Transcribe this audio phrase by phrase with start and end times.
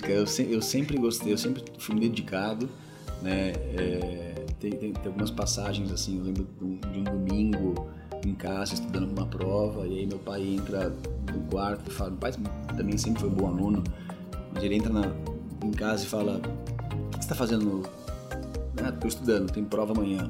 [0.00, 0.14] cara.
[0.14, 2.68] Eu, se, eu sempre gostei, eu sempre fui dedicado,
[3.22, 3.52] né?
[3.76, 7.88] É, tem, tem, tem, algumas passagens assim, eu lembro de um, de um, domingo
[8.24, 10.90] em casa estudando uma prova e aí meu pai entra
[11.32, 12.32] no quarto e fala, meu pai
[12.76, 13.82] também sempre foi bom aluno,
[14.52, 15.12] mas ele entra na,
[15.64, 17.82] em casa e fala, o que você está fazendo?
[18.82, 20.28] Ah, tô estudando, tem prova amanhã.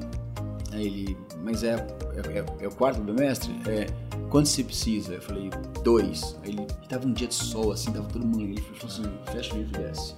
[0.71, 3.53] Aí ele, mas é, é, é, é o quarto bimestre?
[3.67, 3.87] É.
[4.31, 5.15] Quanto você precisa?
[5.15, 5.49] Eu falei,
[5.83, 6.37] dois.
[6.41, 8.53] Aí ele tava um dia de sol, assim, tava todo mundo ali.
[8.53, 10.15] Ele falou assim, fecha o livro e desce.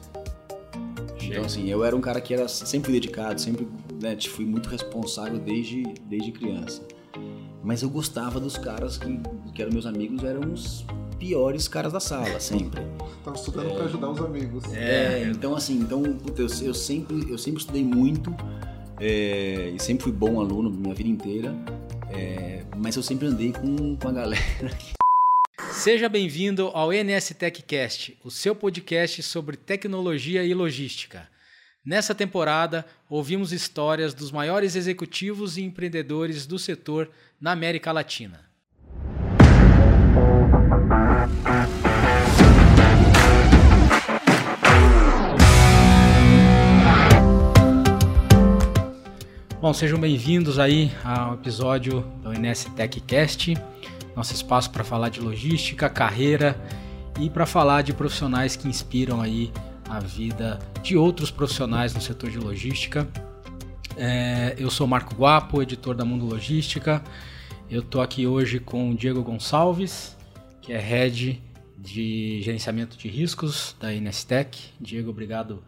[1.23, 3.67] Então, assim, eu era um cara que era sempre dedicado, sempre
[3.99, 6.84] né, fui muito responsável desde, desde criança.
[7.63, 9.20] Mas eu gostava dos caras que,
[9.55, 10.86] que eram meus amigos, eram os
[11.17, 12.81] piores caras da sala, sempre.
[13.23, 14.64] Tava estudando é, para ajudar os amigos.
[14.73, 18.36] É, então assim, então puta, eu, eu, sempre, eu sempre estudei muito
[19.00, 21.55] é, e sempre fui bom aluno minha vida inteira,
[22.13, 24.44] é, mas eu sempre andei com, com a galera.
[25.72, 31.28] Seja bem-vindo ao NS TechCast, o seu podcast sobre tecnologia e logística.
[31.86, 38.53] Nessa temporada, ouvimos histórias dos maiores executivos e empreendedores do setor na América Latina.
[49.64, 53.53] Bom, sejam bem-vindos aí ao episódio do NS TechCast,
[54.14, 56.53] nosso espaço para falar de logística, carreira
[57.17, 59.53] e para falar de profissionais que inspiram aí
[59.88, 63.08] a vida de outros profissionais no setor de logística.
[63.95, 67.02] É, eu sou Marco Guapo, editor da Mundo Logística.
[67.72, 70.17] Eu estou aqui hoje com o Diego Gonçalves,
[70.61, 71.41] que é head
[71.78, 74.59] de gerenciamento de riscos da Inestec.
[74.78, 75.64] Diego, obrigado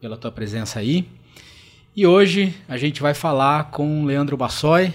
[0.00, 1.08] pela tua presença aí.
[2.00, 4.90] E hoje a gente vai falar com o Leandro Bassoi.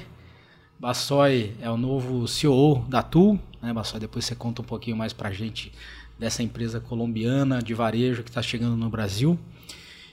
[0.80, 3.40] Bassoi é o novo CEO da TUL.
[3.62, 5.72] Né, Bassoi, depois você conta um pouquinho mais para a gente
[6.18, 9.38] dessa empresa colombiana de varejo que está chegando no Brasil.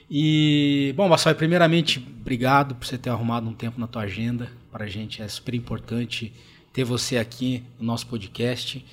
[0.07, 4.51] E, bom, Bassoi, primeiramente, obrigado por você ter arrumado um tempo na tua agenda.
[4.71, 6.31] Para a gente é super importante
[6.71, 8.85] ter você aqui no nosso podcast.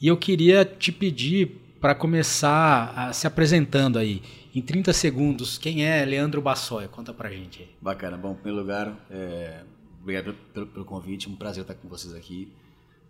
[0.00, 4.22] E eu queria te pedir para começar a, se apresentando aí.
[4.54, 6.86] Em 30 segundos, quem é Leandro Bassóia?
[6.86, 7.68] Conta pra gente aí.
[7.80, 8.16] Bacana.
[8.16, 9.64] Bom, em primeiro lugar, é,
[10.00, 11.28] obrigado pelo, pelo, convite.
[11.28, 12.52] Um prazer estar com vocês aqui.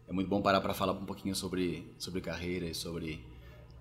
[0.09, 3.23] É muito bom parar para falar um pouquinho sobre, sobre carreira e sobre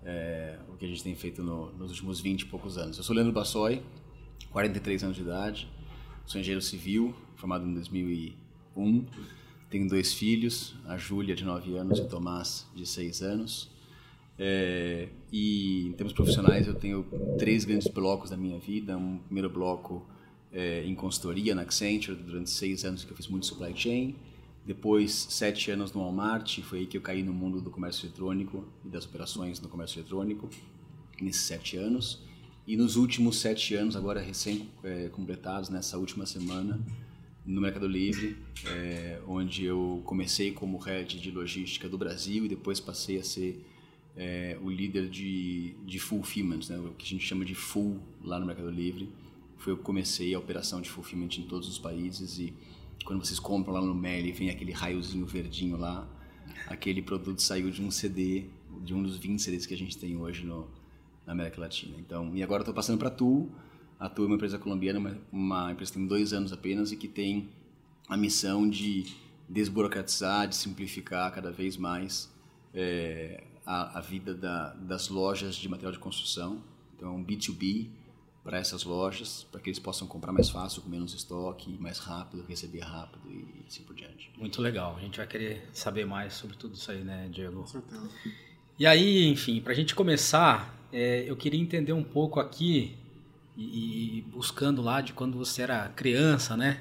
[0.04, 2.98] é, o que a gente tem feito no, nos últimos 20 e poucos anos.
[2.98, 3.82] Eu sou Leandro Bassoi,
[4.50, 5.70] 43 anos de idade,
[6.26, 9.06] sou engenheiro civil, formado em 2001.
[9.70, 13.71] Tenho dois filhos, a Júlia, de 9 anos, e o Tomás, de 6 anos.
[14.38, 17.04] É, e em termos profissionais, eu tenho
[17.38, 18.96] três grandes blocos da minha vida.
[18.96, 20.06] Um primeiro bloco
[20.52, 24.14] é, em consultoria na Accenture, durante seis anos que eu fiz muito supply chain.
[24.64, 28.64] Depois, sete anos no Walmart, foi aí que eu caí no mundo do comércio eletrônico
[28.84, 30.48] e das operações no comércio eletrônico,
[31.20, 32.22] nesses sete anos.
[32.64, 36.80] E nos últimos sete anos, agora recém-completados, é, nessa última semana,
[37.44, 42.78] no Mercado Livre, é, onde eu comecei como head de logística do Brasil e depois
[42.78, 43.66] passei a ser
[44.16, 48.38] é, o líder de, de fulfillment, né, o que a gente chama de full lá
[48.38, 49.08] no Mercado Livre.
[49.56, 52.52] Foi eu que comecei a operação de fulfillment em todos os países e
[53.04, 56.06] quando vocês compram lá no Meli vem aquele raiozinho verdinho lá,
[56.66, 58.46] aquele produto saiu de um CD,
[58.84, 60.68] de um dos 20 CDs que a gente tem hoje no,
[61.26, 61.96] na América Latina.
[61.98, 63.48] Então, e agora estou passando para a Tu.
[63.98, 66.96] A Tu é uma empresa colombiana, uma, uma empresa que tem dois anos apenas e
[66.96, 67.48] que tem
[68.08, 69.06] a missão de
[69.48, 72.32] desburocratizar, de simplificar cada vez mais
[72.74, 76.62] é, a, a vida da, das lojas de material de construção.
[76.96, 77.88] Então, é um B2B
[78.44, 82.44] para essas lojas, para que eles possam comprar mais fácil, com menos estoque, mais rápido,
[82.48, 84.32] receber rápido e assim por diante.
[84.36, 84.96] Muito legal.
[84.96, 87.60] A gente vai querer saber mais sobre tudo isso aí, né, Diego?
[87.60, 88.08] Com certeza.
[88.78, 92.96] E aí, enfim, para a gente começar, é, eu queria entender um pouco aqui,
[93.56, 96.80] e, e, buscando lá de quando você era criança, né?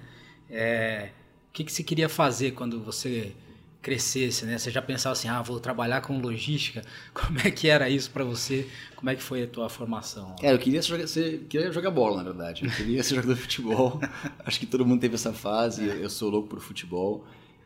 [0.50, 1.12] É,
[1.50, 3.36] o que, que você queria fazer quando você
[3.82, 4.58] crescesse, né?
[4.58, 6.84] Você já pensava assim, ah, vou trabalhar com logística.
[7.14, 8.68] Como é que era isso para você?
[8.96, 10.36] Como é que foi a tua formação?
[10.42, 12.66] É, eu queria jogar, ser, queria jogar bola, na verdade.
[12.66, 14.00] Eu queria ser jogador de futebol.
[14.46, 15.86] Acho que todo mundo teve essa fase.
[15.86, 17.26] Eu sou louco por futebol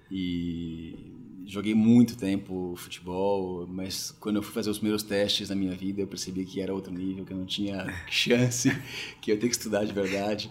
[0.10, 1.16] e
[1.46, 6.02] joguei muito tempo futebol, mas quando eu fui fazer os primeiros testes na minha vida,
[6.02, 8.72] eu percebi que era outro nível, que eu não tinha chance,
[9.22, 10.50] que eu ia ter que estudar de verdade.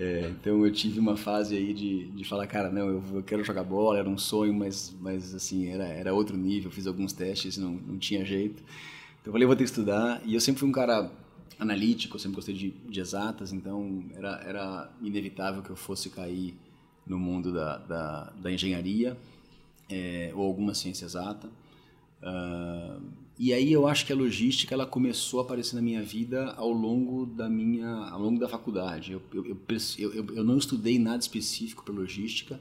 [0.00, 3.42] É, então eu tive uma fase aí de, de falar, cara, não, eu, eu, quero
[3.42, 7.58] jogar bola, era um sonho, mas, mas assim, era, era outro nível, fiz alguns testes
[7.58, 8.62] não, não tinha jeito.
[9.20, 11.10] Então eu falei, vou ter que estudar, e eu sempre fui um cara
[11.58, 16.54] analítico, sempre gostei de, de exatas, então era, era inevitável que eu fosse cair
[17.04, 19.16] no mundo da, da, da engenharia
[19.90, 21.48] é, ou alguma ciência exata.
[22.22, 23.02] Uh,
[23.38, 26.72] e aí eu acho que a logística ela começou a aparecer na minha vida ao
[26.72, 29.12] longo da minha ao longo da faculdade.
[29.12, 29.56] Eu, eu,
[29.96, 32.60] eu, eu, não estudei nada específico para logística.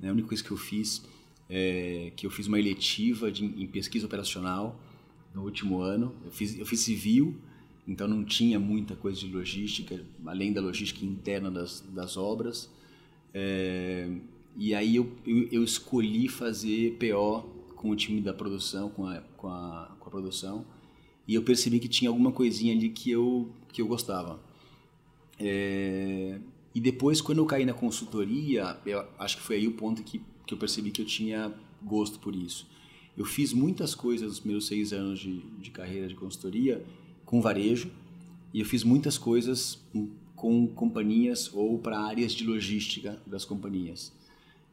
[0.00, 0.08] Né?
[0.08, 1.04] A única coisa que eu fiz
[1.50, 4.80] é que eu fiz uma eletiva de, em pesquisa operacional
[5.34, 6.14] no último ano.
[6.24, 7.36] Eu fiz, eu fiz civil,
[7.86, 12.70] então não tinha muita coisa de logística, além da logística interna das, das obras.
[13.34, 14.08] É,
[14.56, 17.53] e aí eu, eu, eu escolhi fazer PO
[17.84, 20.64] com o time da produção, com a, com a, com a produção,
[21.28, 24.40] e eu percebi que tinha alguma coisinha ali que eu, que eu gostava.
[25.38, 26.40] É,
[26.74, 30.22] e depois, quando eu caí na consultoria, eu acho que foi aí o ponto que,
[30.46, 31.52] que eu percebi que eu tinha
[31.82, 32.66] gosto por isso.
[33.18, 36.82] Eu fiz muitas coisas nos meus seis anos de, de carreira de consultoria
[37.26, 37.90] com varejo,
[38.54, 39.78] e eu fiz muitas coisas
[40.34, 44.10] com companhias ou para áreas de logística das companhias.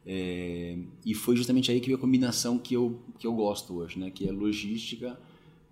[0.04, 0.76] É,
[1.06, 4.10] e foi justamente aí que veio a combinação que eu, que eu gosto hoje, né?
[4.10, 5.18] que é logística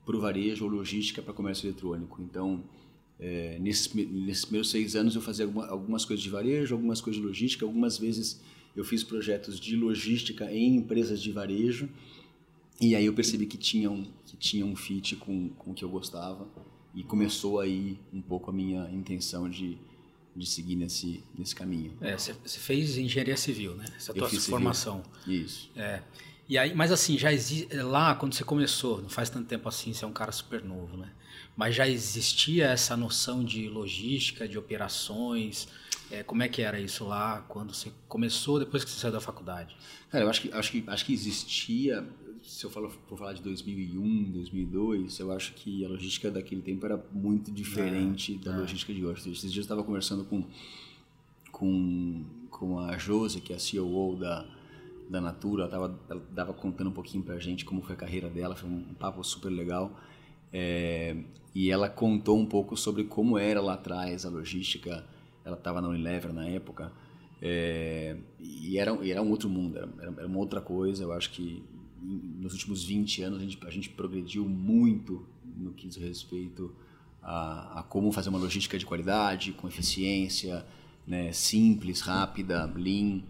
[0.05, 2.21] para o varejo ou logística para comércio eletrônico.
[2.23, 2.63] Então,
[3.19, 7.21] é, nesses, nesses primeiros seis anos eu fazia alguma, algumas coisas de varejo, algumas coisas
[7.21, 8.41] de logística, algumas vezes
[8.75, 11.89] eu fiz projetos de logística em empresas de varejo
[12.81, 15.85] e aí eu percebi que tinha um, que tinha um fit com, com o que
[15.85, 16.49] eu gostava
[16.95, 19.77] e começou aí um pouco a minha intenção de
[20.41, 21.97] de seguir nesse, nesse caminho.
[22.01, 23.85] É, você fez engenharia civil, né?
[23.97, 25.03] Essa tua formação.
[25.23, 25.45] Civil.
[25.45, 25.71] Isso.
[25.77, 26.03] É.
[26.49, 29.93] E aí, mas assim, já existe lá quando você começou, não faz tanto tempo assim,
[29.93, 31.09] você é um cara super novo, né?
[31.57, 35.69] Mas já existia essa noção de logística, de operações.
[36.11, 39.21] É, como é que era isso lá quando você começou, depois que você saiu da
[39.21, 39.77] faculdade?
[40.11, 42.05] Cara, eu acho que acho que acho que existia
[42.51, 46.85] se eu for, for falar de 2001, 2002, eu acho que a logística daquele tempo
[46.85, 48.59] era muito diferente é, da é.
[48.59, 49.31] logística de hoje.
[49.31, 50.43] Esses dias eu estava conversando com,
[51.53, 54.45] com, com a Josi, que é a CEO da,
[55.09, 57.99] da Natura, ela, tava, ela dava contando um pouquinho para a gente como foi a
[57.99, 59.97] carreira dela, foi um, um papo super legal.
[60.53, 61.17] É,
[61.55, 65.05] e ela contou um pouco sobre como era lá atrás a logística.
[65.45, 66.91] Ela estava na Unilever na época.
[67.41, 69.89] É, e era, era um outro mundo, era,
[70.19, 71.05] era uma outra coisa.
[71.05, 71.63] Eu acho que
[72.03, 75.27] nos últimos 20 anos a gente, a gente progrediu muito
[75.57, 76.75] no que diz respeito
[77.23, 80.65] a, a, como fazer uma logística de qualidade, com eficiência,
[81.07, 83.23] né, simples, rápida, lean,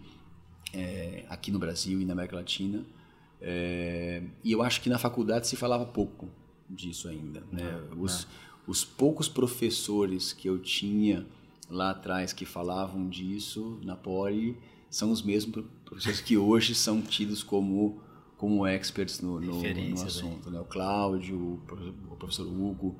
[0.73, 2.85] é, aqui no Brasil e na América Latina.
[3.41, 6.29] É, e eu acho que na faculdade se falava pouco
[6.69, 7.43] disso ainda.
[7.51, 7.81] Né?
[7.97, 8.27] Os,
[8.67, 11.25] os poucos professores que eu tinha
[11.69, 14.57] lá atrás que falavam disso na Poli
[14.89, 18.01] são os mesmos professores que hoje são tidos como
[18.41, 20.49] como experts no, no, no assunto.
[20.49, 20.59] Né?
[20.59, 21.61] O Cláudio,
[22.09, 22.95] o professor Hugo,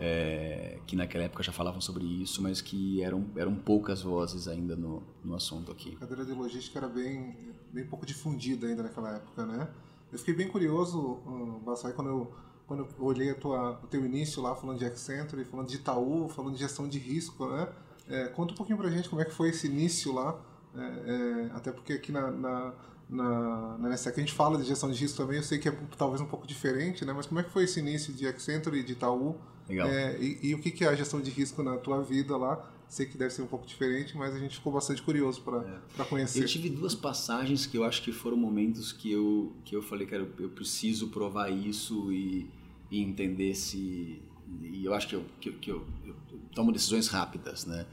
[0.00, 4.74] é, que naquela época já falavam sobre isso, mas que eram, eram poucas vozes ainda
[4.74, 5.94] no, no assunto aqui.
[5.94, 7.36] A cadeira de logística era bem,
[7.72, 9.68] bem pouco difundida ainda naquela época, né?
[10.10, 12.34] Eu fiquei bem curioso, um, Bassai, quando eu,
[12.66, 16.28] quando eu olhei a tua, o teu início lá, falando de Accenture, falando de Itaú,
[16.28, 17.68] falando de gestão de risco, né?
[18.08, 20.36] É, conta um pouquinho pra gente como é que foi esse início lá,
[20.74, 22.74] é, é até porque aqui na, na
[23.10, 24.16] na, na NSEC.
[24.16, 26.46] A gente fala de gestão de risco também, eu sei que é talvez um pouco
[26.46, 27.12] diferente, né?
[27.12, 29.36] mas como é que foi esse início de Accenture e de Itaú?
[29.68, 29.88] Legal.
[29.88, 32.70] É, e, e, o que, que é a gestão de risco na tua vida lá?
[32.88, 36.04] Sei que deve ser um pouco diferente, mas a gente ficou bastante curioso para é.
[36.04, 36.42] conhecer.
[36.42, 40.06] Eu tive duas passagens que eu acho que foram momentos que eu, que eu falei,
[40.06, 42.48] cara, eu preciso provar isso e,
[42.90, 44.20] e entender se...
[44.60, 46.16] E eu acho que eu, que, que eu, eu
[46.52, 47.86] tomo decisões rápidas, né?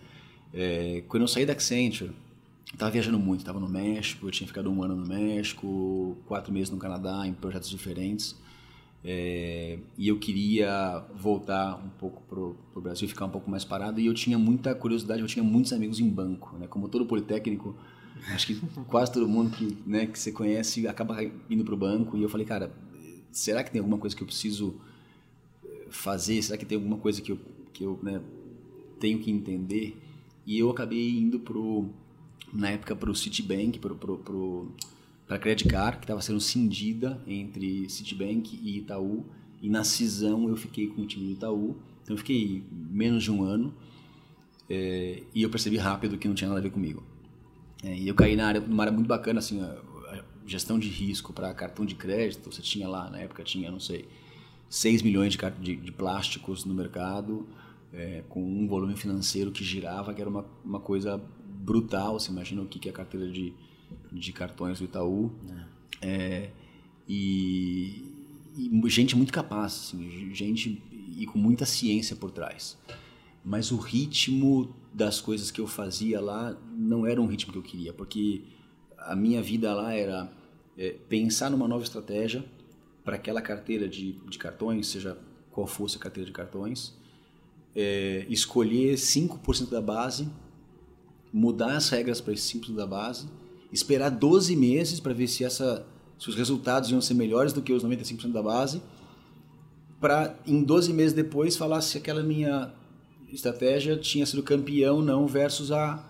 [0.52, 2.12] É, quando eu saí da Accenture,
[2.74, 6.70] Estava viajando muito, estava no México, eu tinha ficado um ano no México, quatro meses
[6.70, 8.36] no Canadá, em projetos diferentes.
[9.04, 14.00] É, e eu queria voltar um pouco pro, pro Brasil, ficar um pouco mais parado.
[14.00, 16.68] E eu tinha muita curiosidade, eu tinha muitos amigos em banco, né?
[16.68, 17.76] Como todo politécnico,
[18.34, 21.18] acho que quase todo mundo que, né, que você conhece acaba
[21.50, 22.18] indo pro banco.
[22.18, 22.72] E eu falei, cara,
[23.32, 24.76] será que tem alguma coisa que eu preciso
[25.64, 26.42] eh, fazer?
[26.42, 27.40] Será que tem alguma coisa que eu,
[27.72, 28.22] que eu né,
[29.00, 29.98] tenho que entender?
[30.46, 31.90] E eu acabei indo pro
[32.54, 38.60] na época para o Citibank, para a Credit Card, que estava sendo cindida entre Citibank
[38.62, 39.26] e Itaú.
[39.62, 41.76] E na cisão eu fiquei com o time do Itaú.
[42.04, 43.74] Então eu fiquei menos de um ano
[44.70, 47.04] é, e eu percebi rápido que não tinha nada a ver comigo.
[47.84, 50.90] É, e eu caí na área, numa área muito bacana, assim, a, a gestão de
[50.90, 52.52] risco para cartão de crédito.
[52.52, 54.08] Você tinha lá, na época tinha, não sei,
[54.70, 57.48] 6 milhões de, de, de plásticos no mercado,
[57.94, 61.22] é, com um volume financeiro que girava, que era uma, uma coisa
[61.68, 62.18] brutal.
[62.18, 63.54] Você imagina o que é a carteira de,
[64.10, 65.32] de cartões do Itaú.
[66.02, 66.08] É.
[66.10, 66.50] É,
[67.08, 68.04] e,
[68.56, 70.82] e, gente muito capaz, assim, gente
[71.18, 72.78] e com muita ciência por trás.
[73.44, 77.64] Mas o ritmo das coisas que eu fazia lá não era um ritmo que eu
[77.64, 78.42] queria, porque
[78.98, 80.32] a minha vida lá era
[80.78, 82.44] é, pensar numa nova estratégia
[83.04, 85.18] para aquela carteira de, de cartões, seja
[85.52, 86.94] qual fosse a carteira de cartões,
[87.76, 90.30] é, escolher 5% da base,
[91.32, 93.28] mudar as regras para esse 5% da base,
[93.72, 95.86] esperar 12 meses para ver se, essa,
[96.18, 98.82] se os resultados iam ser melhores do que os 95% da base,
[100.00, 102.72] para em 12 meses depois falar se aquela minha
[103.32, 106.04] estratégia tinha sido campeão não versus a,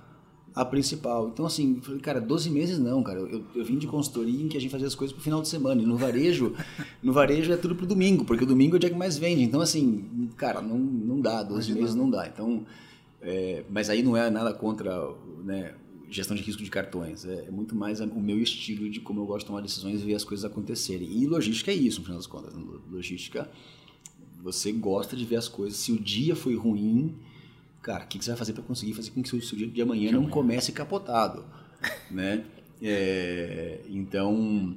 [0.53, 1.29] a principal.
[1.29, 3.19] Então, assim, falei, cara, 12 meses não, cara.
[3.19, 5.47] Eu, eu vim de consultoria em que a gente fazia as coisas pro final de
[5.47, 5.81] semana.
[5.81, 6.53] E no varejo,
[7.01, 9.43] no varejo é tudo pro domingo, porque o domingo é o dia que mais vende.
[9.43, 11.79] Então, assim, cara, não, não dá, 12 Imagina.
[11.79, 12.27] meses não dá.
[12.27, 12.65] Então,
[13.21, 15.74] é, mas aí não é nada contra né,
[16.09, 17.25] gestão de risco de cartões.
[17.25, 20.05] É, é, muito mais o meu estilo de como eu gosto de tomar decisões e
[20.05, 21.07] ver as coisas acontecerem.
[21.12, 22.53] E logística é isso, no final das contas.
[22.89, 23.50] Logística
[24.41, 25.77] você gosta de ver as coisas.
[25.77, 27.15] Se o dia foi ruim,
[27.81, 29.81] cara, o que, você vai fazer para conseguir fazer com que o seu dia de
[29.81, 31.45] amanhã não comece capotado,
[32.09, 32.45] né?
[32.81, 34.75] É, então,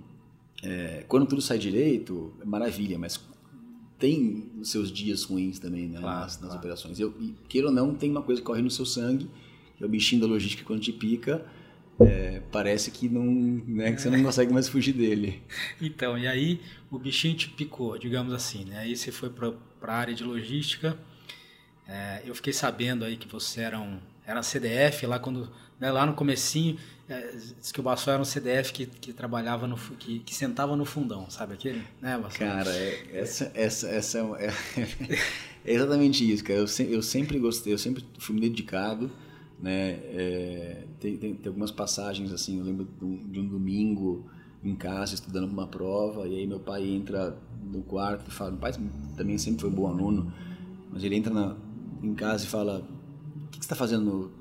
[0.63, 3.21] é, quando tudo sai direito, é maravilha, mas
[4.01, 6.59] tem os seus dias ruins também né, claro, nas, nas claro.
[6.59, 6.99] operações.
[6.99, 9.31] Eu, e, queira ou não, tem uma coisa que corre no seu sangue,
[9.77, 11.47] que é o bichinho da logística quando te pica,
[12.01, 15.43] é, parece que não né, que você não consegue mais fugir dele.
[15.81, 18.79] Então, e aí o bichinho te picou, digamos assim, né?
[18.79, 19.53] Aí você foi para
[19.83, 20.99] a área de logística.
[21.87, 26.07] É, eu fiquei sabendo aí que você era um era CDF lá quando né, lá
[26.07, 26.79] no comecinho
[27.11, 30.77] é, disse que o Bassol era um CDF que, que trabalhava no que, que sentava
[30.77, 32.23] no fundão, sabe aquele, né?
[32.39, 35.15] Cara, é, essa essa essa é, é,
[35.65, 36.61] é exatamente isso, cara.
[36.61, 39.11] Eu, se, eu sempre gostei, eu sempre fui dedicado
[39.63, 39.91] né?
[39.91, 44.25] É, tem, tem, tem, algumas passagens assim, eu lembro de um, de um, domingo
[44.65, 48.61] em casa estudando uma prova e aí meu pai entra no quarto e fala, meu
[48.61, 48.73] pai
[49.17, 50.33] também sempre foi bom aluno,
[50.91, 51.57] mas ele entra na,
[52.03, 54.33] em casa e fala, o que, que você está fazendo?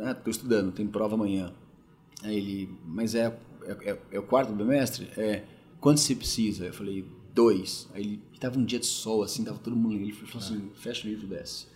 [0.00, 1.52] Ah, estou estudando, tem prova amanhã.
[2.22, 5.08] Aí ele, mas é, é, é, é o quarto bimestre?
[5.16, 5.44] É.
[5.80, 6.66] Quanto você precisa?
[6.66, 7.04] Eu falei,
[7.34, 7.88] dois.
[7.94, 11.06] Aí ele, estava um dia de sol, assim, tava todo mundo, ele falou assim, fecha
[11.06, 11.66] o livro e desce.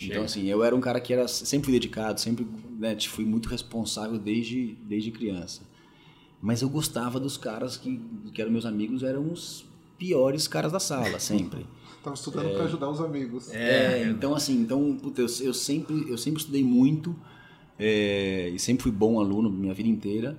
[0.00, 2.46] Então, assim, eu era um cara que era sempre fui dedicado, sempre
[2.78, 5.62] né, fui muito responsável desde, desde criança.
[6.40, 8.00] Mas eu gostava dos caras que,
[8.34, 9.64] que eram meus amigos, eram os
[9.96, 11.64] piores caras da sala, sempre.
[11.98, 13.48] Estava estudando é, para ajudar os amigos.
[13.52, 17.14] É, então assim, então, puta, eu, eu, sempre, eu sempre estudei muito
[17.78, 20.38] é, e sempre fui bom aluno minha vida inteira.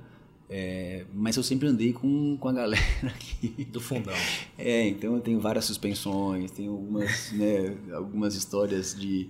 [0.50, 3.66] É, mas eu sempre andei com, com a galera aqui.
[3.72, 4.14] Do fundão.
[4.58, 9.30] É, então eu tenho várias suspensões, tenho algumas, né, algumas histórias de,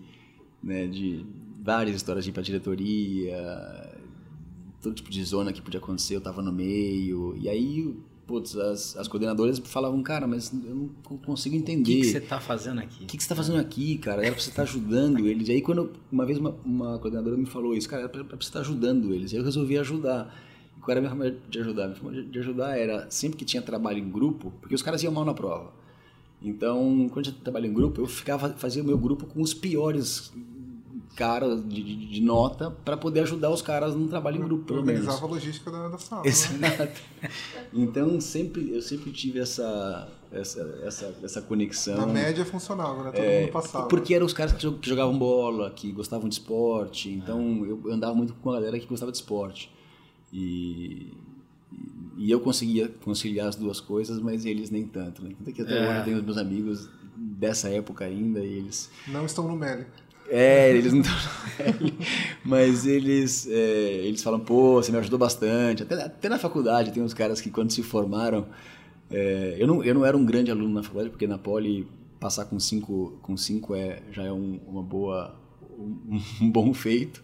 [0.62, 1.25] né, de
[1.62, 3.93] várias histórias de ir para diretoria,
[4.81, 7.38] todo tipo de zona que podia acontecer, eu estava no meio.
[7.39, 7.95] E aí,
[8.25, 12.00] putz, as, as coordenadoras falavam, cara, mas eu não consigo entender.
[12.00, 13.03] O que, você está fazendo aqui?
[13.03, 14.22] O que, você está fazendo aqui, cara?
[14.22, 15.50] Era para você estar tá ajudando eles.
[15.50, 18.48] E aí, quando uma vez uma, uma coordenadora me falou isso, cara, era para você
[18.48, 19.34] estar tá ajudando eles.
[19.34, 20.34] Aí eu resolvi ajudar.
[20.77, 21.84] E qual era a minha forma de ajudar?
[21.84, 25.03] A minha forma de ajudar era, sempre que tinha trabalho em grupo, porque os caras
[25.03, 25.72] iam mal na prova.
[26.42, 29.53] Então, quando a gente trabalha em grupo, eu ficava fazia o meu grupo com os
[29.53, 30.34] piores
[31.15, 34.84] cara de, de, de nota para poder ajudar os caras no trabalho em grupo, pelo
[34.84, 35.01] menos.
[35.01, 36.24] Organizava a logística da, da sala.
[36.24, 36.29] Né?
[36.29, 37.01] Exato.
[37.22, 37.29] Né?
[37.74, 41.96] então sempre eu sempre tive essa essa, essa, essa conexão.
[41.96, 43.12] Na média funcionava, né?
[43.12, 43.88] Todo é, mundo passava.
[43.88, 47.10] Porque eram os caras que jogavam bola, que gostavam de esporte.
[47.10, 47.70] Então é.
[47.70, 49.72] eu andava muito com a galera que gostava de esporte.
[50.32, 51.13] E,
[52.17, 55.24] e eu conseguia conciliar as duas coisas, mas eles nem tanto.
[55.24, 55.36] Né?
[55.38, 55.88] Tanto que até é.
[55.88, 58.89] hoje eu tenho os meus amigos dessa época ainda e eles...
[59.08, 59.86] Não estão no Meli.
[60.30, 61.15] É, eles não estão
[62.44, 65.84] Mas eles, é, eles falam, pô, você me ajudou bastante.
[65.84, 68.48] Até, até na faculdade tem uns caras que quando se formaram.
[69.10, 71.88] É, eu, não, eu não era um grande aluno na faculdade, porque na Poli
[72.20, 75.36] passar com cinco, com cinco é, já é um, uma boa,
[75.77, 77.24] um, um, bom feito.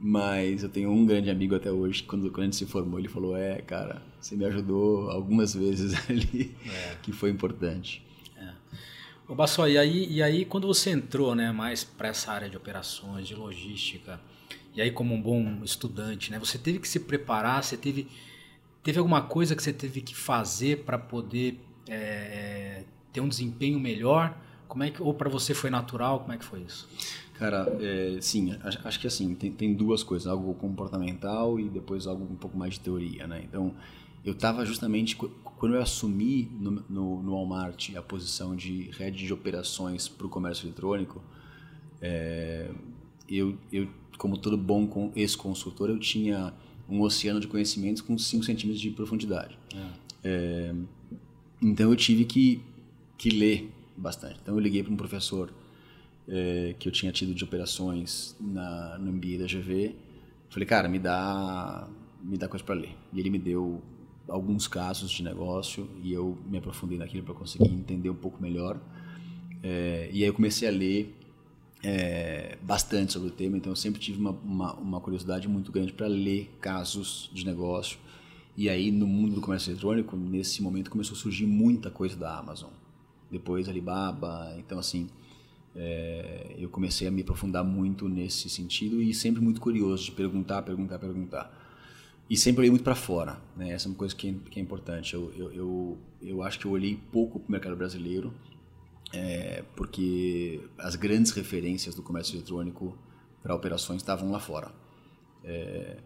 [0.00, 3.08] Mas eu tenho um grande amigo até hoje, quando, quando a gente se formou, ele
[3.08, 6.96] falou: É, cara, você me ajudou algumas vezes ali, é.
[7.02, 8.06] que foi importante.
[9.28, 12.56] Ô Bassó, e aí, e aí quando você entrou né, mais para essa área de
[12.56, 14.18] operações, de logística,
[14.74, 18.08] e aí como um bom estudante, né, você teve que se preparar, você teve,
[18.82, 24.34] teve alguma coisa que você teve que fazer para poder é, ter um desempenho melhor?
[24.66, 26.20] Como é que, ou para você foi natural?
[26.20, 26.88] Como é que foi isso?
[27.34, 32.24] Cara, é, sim, acho, que assim, tem, tem duas coisas, algo comportamental e depois algo
[32.24, 33.42] um pouco mais de teoria, né?
[33.44, 33.74] Então,
[34.24, 35.16] eu estava justamente
[35.58, 40.30] quando eu assumi no, no, no, Walmart a posição de rede de operações para o
[40.30, 41.22] comércio eletrônico,
[42.00, 42.70] é,
[43.28, 46.54] eu, eu, como todo bom ex-consultor, eu tinha
[46.88, 49.58] um oceano de conhecimentos com 5 centímetros de profundidade.
[49.74, 50.08] É.
[50.24, 50.74] É,
[51.60, 52.62] então eu tive que,
[53.16, 54.38] que ler bastante.
[54.40, 55.52] Então eu liguei para um professor
[56.28, 59.96] é, que eu tinha tido de operações na, no MBA da GV.
[60.50, 61.88] Falei, cara, me dá,
[62.22, 62.96] me dá coisa para ler.
[63.12, 63.82] E ele me deu
[64.28, 68.78] alguns casos de negócio e eu me aprofundei naquilo para conseguir entender um pouco melhor.
[69.62, 71.14] É, e aí eu comecei a ler
[71.82, 75.92] é, bastante sobre o tema, então eu sempre tive uma, uma, uma curiosidade muito grande
[75.92, 77.98] para ler casos de negócio.
[78.56, 82.36] E aí no mundo do comércio eletrônico, nesse momento começou a surgir muita coisa da
[82.36, 82.70] Amazon.
[83.30, 85.08] Depois Alibaba, então assim,
[85.76, 90.62] é, eu comecei a me aprofundar muito nesse sentido e sempre muito curioso de perguntar,
[90.62, 91.57] perguntar, perguntar.
[92.28, 93.72] E sempre olhei muito para fora, né?
[93.72, 95.14] Essa é uma coisa que, que é importante.
[95.14, 98.34] Eu, eu, eu, eu acho que eu olhei pouco para o mercado brasileiro,
[99.12, 102.98] é, porque as grandes referências do comércio eletrônico
[103.42, 104.70] para operações estavam lá fora.
[105.42, 105.96] É,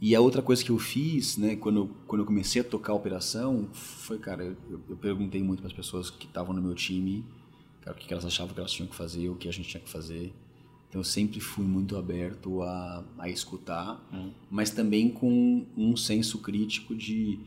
[0.00, 2.96] e a outra coisa que eu fiz, né, quando quando eu comecei a tocar a
[2.96, 7.24] operação, foi, cara, eu, eu perguntei muito para as pessoas que estavam no meu time,
[7.80, 9.80] cara, o que elas achavam que elas tinham que fazer, o que a gente tinha
[9.82, 10.32] que fazer.
[10.96, 14.30] Então eu sempre fui muito aberto a, a escutar, hum.
[14.50, 17.38] mas também com um senso crítico de,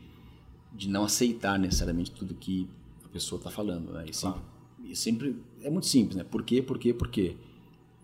[0.72, 2.68] de não aceitar necessariamente tudo que
[3.04, 3.92] a pessoa está falando.
[3.92, 4.04] Né?
[4.08, 4.40] E sempre,
[4.84, 6.22] e sempre é muito simples, né?
[6.22, 7.34] Por quê, por quê, por quê?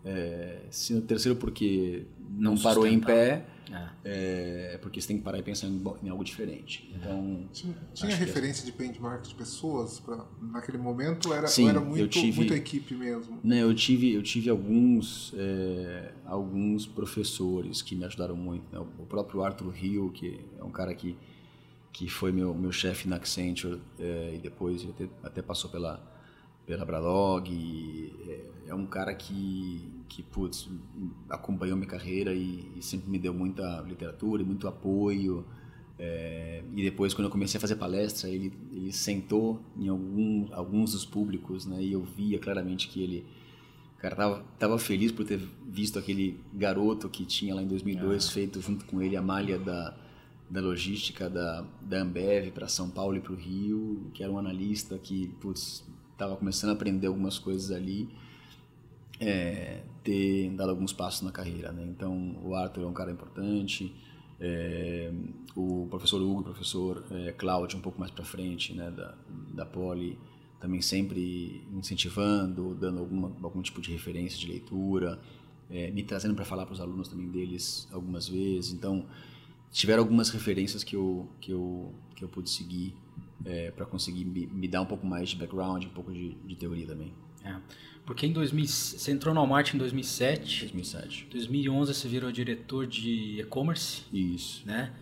[0.04, 4.74] É, se no terceiro porque não, não parou em pé, é.
[4.74, 4.78] é.
[4.78, 6.90] porque você tem que parar e pensar em, em algo diferente.
[6.94, 11.32] Então, tinha, tinha é referência de benchmark de pessoas pra, naquele momento?
[11.32, 13.38] Era, Sim, era muito, tive, muito equipe mesmo?
[13.42, 18.64] Né, eu tive, eu tive alguns, é, alguns professores que me ajudaram muito.
[18.72, 18.78] Né?
[18.98, 21.16] O próprio Arthur Hill, que é um cara que,
[21.92, 26.15] que foi meu, meu chefe na Accenture é, e depois até, até passou pela
[26.66, 28.12] Bradog.
[28.28, 30.68] É, é, um cara que, que putz,
[31.28, 35.44] acompanhou minha carreira e, e sempre me deu muita literatura e muito apoio.
[35.98, 40.92] É, e depois, quando eu comecei a fazer palestra, ele, ele sentou em algum, alguns
[40.92, 43.26] dos públicos né, e eu via claramente que ele
[44.06, 48.30] cara tava, tava feliz por ter visto aquele garoto que tinha lá em 2002 ah.
[48.30, 49.96] feito junto com ele a malha da,
[50.48, 54.38] da logística da, da Ambev para São Paulo e para o Rio, que era um
[54.38, 55.84] analista que, putz,
[56.16, 58.08] estava começando a aprender algumas coisas ali,
[59.20, 61.70] é, ter dado alguns passos na carreira.
[61.72, 61.84] Né?
[61.88, 63.94] Então, o Arthur é um cara importante,
[64.40, 65.12] é,
[65.54, 69.14] o professor Hugo, o professor é, Cláudio, um pouco mais para frente, né, da,
[69.54, 70.18] da Poli,
[70.58, 75.20] também sempre incentivando, dando alguma, algum tipo de referência de leitura,
[75.70, 78.72] é, me trazendo para falar para os alunos também deles algumas vezes.
[78.72, 79.04] Então,
[79.70, 82.94] tiveram algumas referências que eu, que eu, que eu pude seguir
[83.44, 86.56] é, para conseguir me, me, dar um pouco mais de background, um pouco de, de
[86.56, 87.12] teoria também.
[87.44, 87.56] É.
[88.04, 90.60] Porque em 2000, você entrou no Walmart em 2007.
[90.60, 91.28] 2007.
[91.30, 94.02] 2011 você virou diretor de e-commerce.
[94.12, 94.62] Isso.
[94.64, 94.92] Né?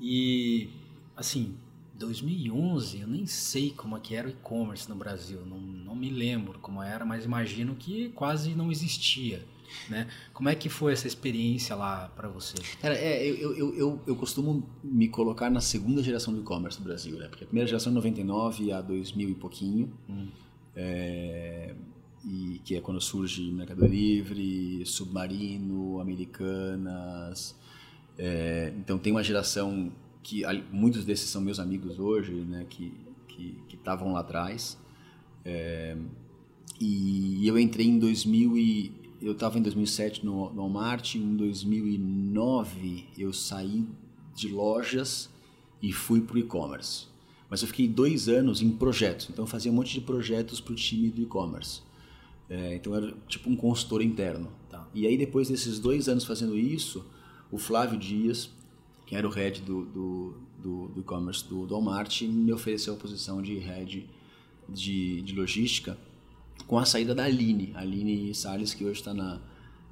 [0.00, 0.68] E,
[1.16, 1.56] assim,
[1.94, 5.44] 2011 eu nem sei como é que era o e-commerce no Brasil.
[5.44, 9.44] Não, não me lembro como era, mas imagino que quase não existia.
[9.88, 10.06] Né?
[10.32, 12.56] Como é que foi essa experiência lá para você?
[12.80, 16.84] Cara, é, eu, eu, eu, eu, costumo me colocar na segunda geração do e-commerce do
[16.84, 17.28] Brasil, né?
[17.28, 20.28] Porque a primeira geração é 99 a 2000 e pouquinho, hum.
[20.74, 21.74] é,
[22.24, 27.56] e que é quando surge Mercado Livre, Submarino, Americanas.
[28.18, 32.66] É, então tem uma geração que muitos desses são meus amigos hoje, né?
[32.68, 32.92] Que
[33.36, 34.78] que estavam lá atrás.
[35.44, 35.96] É,
[36.80, 43.04] e eu entrei em 2000 e eu estava em 2007 no, no Walmart, em 2009
[43.16, 43.86] eu saí
[44.34, 45.30] de lojas
[45.82, 47.06] e fui para o e-commerce.
[47.48, 50.72] Mas eu fiquei dois anos em projetos, então eu fazia um monte de projetos para
[50.72, 51.80] o time do e-commerce.
[52.48, 54.50] É, então era tipo um consultor interno.
[54.68, 54.86] Tá.
[54.94, 57.04] E aí depois desses dois anos fazendo isso,
[57.50, 58.50] o Flávio Dias,
[59.06, 62.96] que era o head do, do, do, do e-commerce do, do Walmart, me ofereceu a
[62.96, 64.08] posição de head
[64.68, 65.96] de, de logística
[66.66, 69.40] com a saída da Aline, Aline Salles, que hoje está na,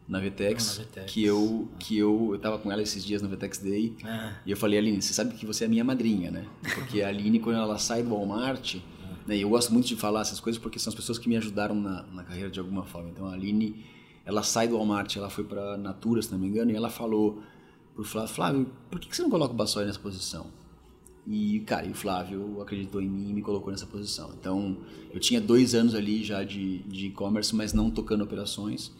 [0.08, 3.28] na Vtex, na Vtex, que eu que eu eu tava com ela esses dias no
[3.28, 4.34] Vtex Day ah.
[4.44, 7.38] e eu falei Aline você sabe que você é minha madrinha né porque a Aline
[7.38, 9.14] quando ela sai do Walmart ah.
[9.26, 11.36] né, e eu gosto muito de falar essas coisas porque são as pessoas que me
[11.36, 13.84] ajudaram na, na carreira de alguma forma então a Aline
[14.26, 17.42] ela sai do Walmart ela foi para Natura se não me engano e ela falou
[17.94, 20.46] pro Flávio Flávio por que, que você não coloca o Bassoli nessa posição
[21.26, 24.30] e, cara, e o Flávio acreditou em mim e me colocou nessa posição.
[24.38, 24.76] Então,
[25.12, 28.92] eu tinha dois anos ali já de e-commerce, mas não tocando operações.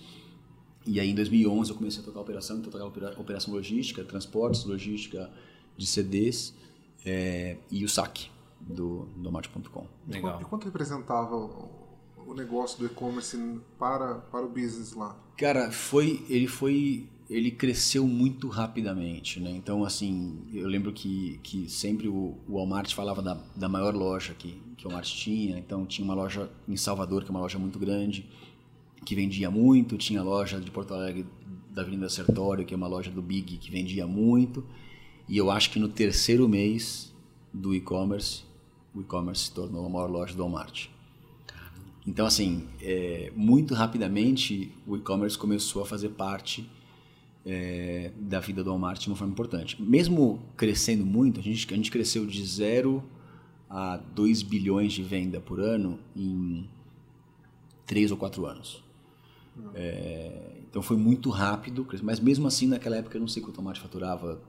[0.87, 5.31] E aí, em 2011, eu comecei a tocar operação, então tocava operação logística, transportes, logística
[5.77, 6.55] de CDs
[7.05, 9.87] é, e o saque do domate.com.
[10.09, 10.41] Legal.
[10.41, 13.37] E quanto representava o negócio do e-commerce
[13.79, 15.17] para, para o business lá?
[15.37, 19.51] Cara, foi, ele foi ele cresceu muito rapidamente, né?
[19.51, 24.35] Então, assim, eu lembro que, que sempre o, o Walmart falava da, da maior loja
[24.35, 25.59] que, que o Walmart tinha.
[25.59, 28.27] Então, tinha uma loja em Salvador, que é uma loja muito grande,
[29.05, 29.97] que vendia muito.
[29.97, 31.27] Tinha a loja de Porto Alegre,
[31.71, 34.65] da Avenida Sertório, que é uma loja do Big, que vendia muito.
[35.27, 37.13] E eu acho que no terceiro mês
[37.53, 38.43] do e-commerce,
[38.95, 40.89] o e-commerce se tornou a maior loja do Walmart.
[42.07, 46.69] Então, assim, é, muito rapidamente o e-commerce começou a fazer parte
[47.45, 49.81] é, da vida do Walmart de uma forma importante.
[49.83, 53.03] Mesmo crescendo muito, a gente, a gente cresceu de zero
[53.69, 56.69] a 2 bilhões de venda por ano em
[57.87, 58.83] 3 ou 4 anos.
[59.75, 63.59] É, então foi muito rápido, mas mesmo assim naquela época eu não sei quanto o
[63.59, 64.41] Walmart faturava,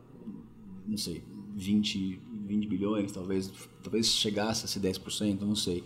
[0.87, 1.23] não sei,
[1.55, 3.51] 20, 20 bilhões, talvez,
[3.83, 5.83] talvez chegasse a ser 10%, não sei.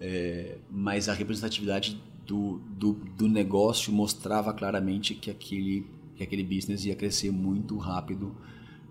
[0.00, 5.86] É, mas a representatividade do, do, do, negócio mostrava claramente que aquele,
[6.26, 8.34] que aquele business ia crescer muito rápido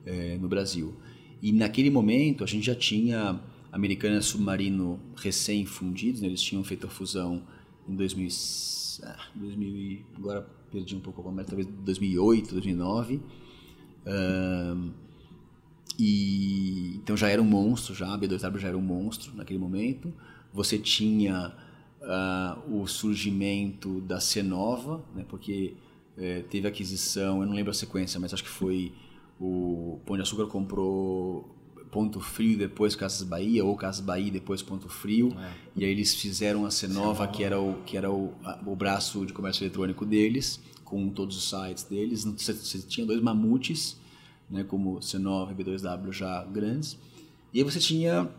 [0.06, 0.94] é, no Brasil.
[1.41, 3.39] E naquele momento a gente já tinha
[3.72, 6.28] Americana Submarino recém-fundidos, né?
[6.28, 7.41] eles tinham feito a fusão
[7.88, 8.30] em 2000,
[9.04, 13.22] ah, 2000 agora perdi um pouco a conversa, talvez 2008, 2009.
[14.06, 14.91] Um,
[16.00, 20.13] e então já era um monstro, já a B2W já era um monstro naquele momento.
[20.54, 21.54] Você tinha
[22.02, 25.76] uh, o surgimento da Cenova, né, porque
[26.21, 28.93] uh, teve aquisição, eu não lembro a sequência, mas acho que foi
[29.39, 31.57] o Pão de Açúcar comprou
[31.91, 35.36] Ponto Frio depois Casas Bahia ou Casas Bahia depois Ponto Frio.
[35.38, 35.51] É.
[35.75, 38.34] e aí eles fizeram a Cenova que era o que era o,
[38.65, 42.23] o braço de comércio eletrônico deles com todos os sites deles.
[42.23, 43.99] Você, você tinha dois mamutes
[44.49, 46.97] né como C9 e B2W já grandes.
[47.53, 48.29] E aí você tinha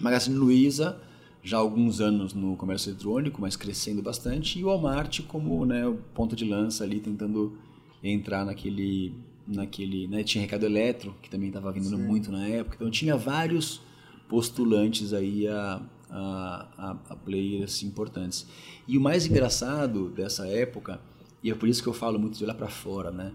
[0.00, 1.00] Magazine Luiza
[1.44, 5.86] já há alguns anos no comércio eletrônico mas crescendo bastante e o Walmart como né
[5.86, 7.56] o ponto de lança ali tentando
[8.02, 9.14] entrar naquele
[9.46, 13.80] naquele, né, tinha Recado Eletro, que também estava vindo muito na época, então tinha vários
[14.28, 18.46] postulantes aí a, a, a, a players importantes.
[18.88, 21.00] E o mais engraçado dessa época,
[21.42, 23.32] e é por isso que eu falo muito de olhar para fora, né,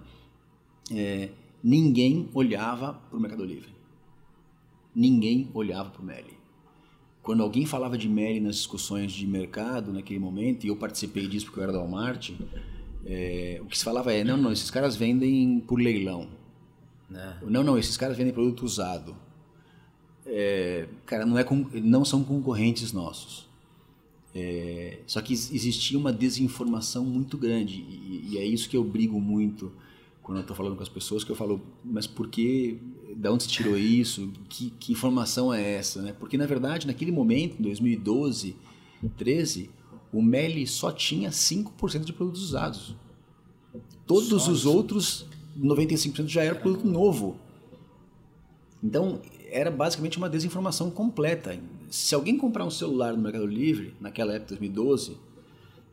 [0.91, 1.29] é,
[1.63, 3.69] ninguém olhava para o Mercado Livre.
[4.95, 6.38] Ninguém olhava para o Meli.
[7.21, 11.45] Quando alguém falava de Meli nas discussões de mercado naquele momento, e eu participei disso
[11.45, 12.31] porque eu era da Walmart,
[13.05, 16.27] é, o que se falava é, não, não, esses caras vendem por leilão.
[17.09, 17.37] Né?
[17.43, 19.15] Não, não, esses caras vendem produto usado.
[20.25, 21.45] É, cara, não, é,
[21.81, 23.47] não são concorrentes nossos.
[24.33, 29.19] É, só que existia uma desinformação muito grande e, e, é isso que eu brigo
[29.19, 29.71] muito
[30.21, 32.79] quando eu estou falando com as pessoas que eu falo mas por que
[33.15, 37.11] da onde se tirou isso que, que informação é essa né porque na verdade naquele
[37.11, 38.55] momento em 2012
[39.17, 39.69] 13
[40.11, 42.95] o Meli só tinha 5% de produtos usados.
[44.05, 44.71] Todos só os isso.
[44.71, 45.25] outros,
[45.57, 47.37] 95% já era produto novo.
[48.83, 51.59] Então, era basicamente uma desinformação completa.
[51.89, 55.17] Se alguém comprar um celular no Mercado Livre, naquela época, 2012,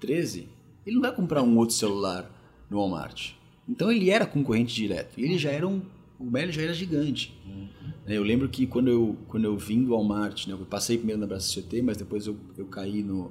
[0.00, 0.48] 13,
[0.86, 2.30] ele não vai comprar um outro celular
[2.70, 3.32] no Walmart.
[3.68, 5.18] Então, ele era concorrente direto.
[5.18, 5.82] E ele já era um...
[6.18, 7.38] O Meli já era gigante.
[7.44, 7.68] Uhum.
[8.06, 11.26] Eu lembro que quando eu, quando eu vim do Walmart, né, eu passei primeiro na
[11.26, 13.30] Brasil CT, mas depois eu, eu caí no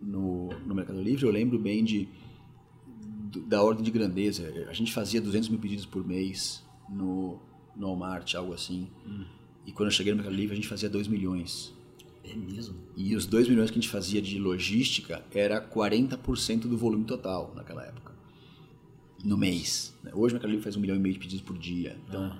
[0.00, 2.08] no, no Mercado Livre, eu lembro bem de
[3.46, 4.66] da ordem de grandeza.
[4.68, 7.38] A gente fazia 200 mil pedidos por mês no,
[7.76, 8.88] no Walmart, algo assim.
[9.06, 9.24] Hum.
[9.66, 11.74] E quando eu cheguei no Mercado Livre, a gente fazia 2 milhões.
[12.24, 12.74] É mesmo?
[12.96, 17.52] E os 2 milhões que a gente fazia de logística era 40% do volume total
[17.54, 18.07] naquela época.
[19.24, 19.94] No mês.
[20.02, 20.12] Né?
[20.14, 21.98] Hoje o Mercado Livre faz um milhão e meio de pedidos por dia.
[22.06, 22.38] Então, ah.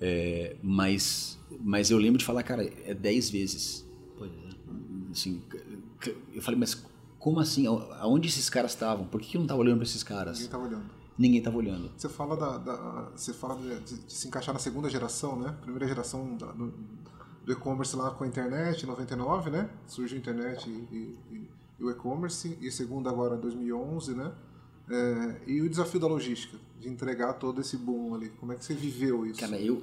[0.00, 3.86] é, mas, mas eu lembro de falar, cara, é 10 vezes.
[4.16, 4.46] Pois é.
[5.10, 5.42] Assim,
[6.34, 6.82] eu falei, mas
[7.26, 7.66] como assim?
[7.66, 9.06] Aonde esses caras estavam?
[9.06, 10.38] Por que, eu não estava olhando para esses caras?
[10.38, 10.90] Ninguém estava olhando.
[11.18, 11.90] Ninguém estava olhando.
[11.96, 15.56] Você fala, da, da você fala de, de, se encaixar na segunda geração, né?
[15.60, 16.72] Primeira geração da, do,
[17.44, 19.70] do e-commerce lá com a internet, 99, né?
[19.86, 21.48] Surge a internet e, e,
[21.80, 22.56] e o e-commerce.
[22.60, 24.32] E segunda agora, 2011, né?
[24.88, 28.28] É, e o desafio da logística, de entregar todo esse boom ali.
[28.40, 29.40] Como é que você viveu isso?
[29.40, 29.82] Cara, eu,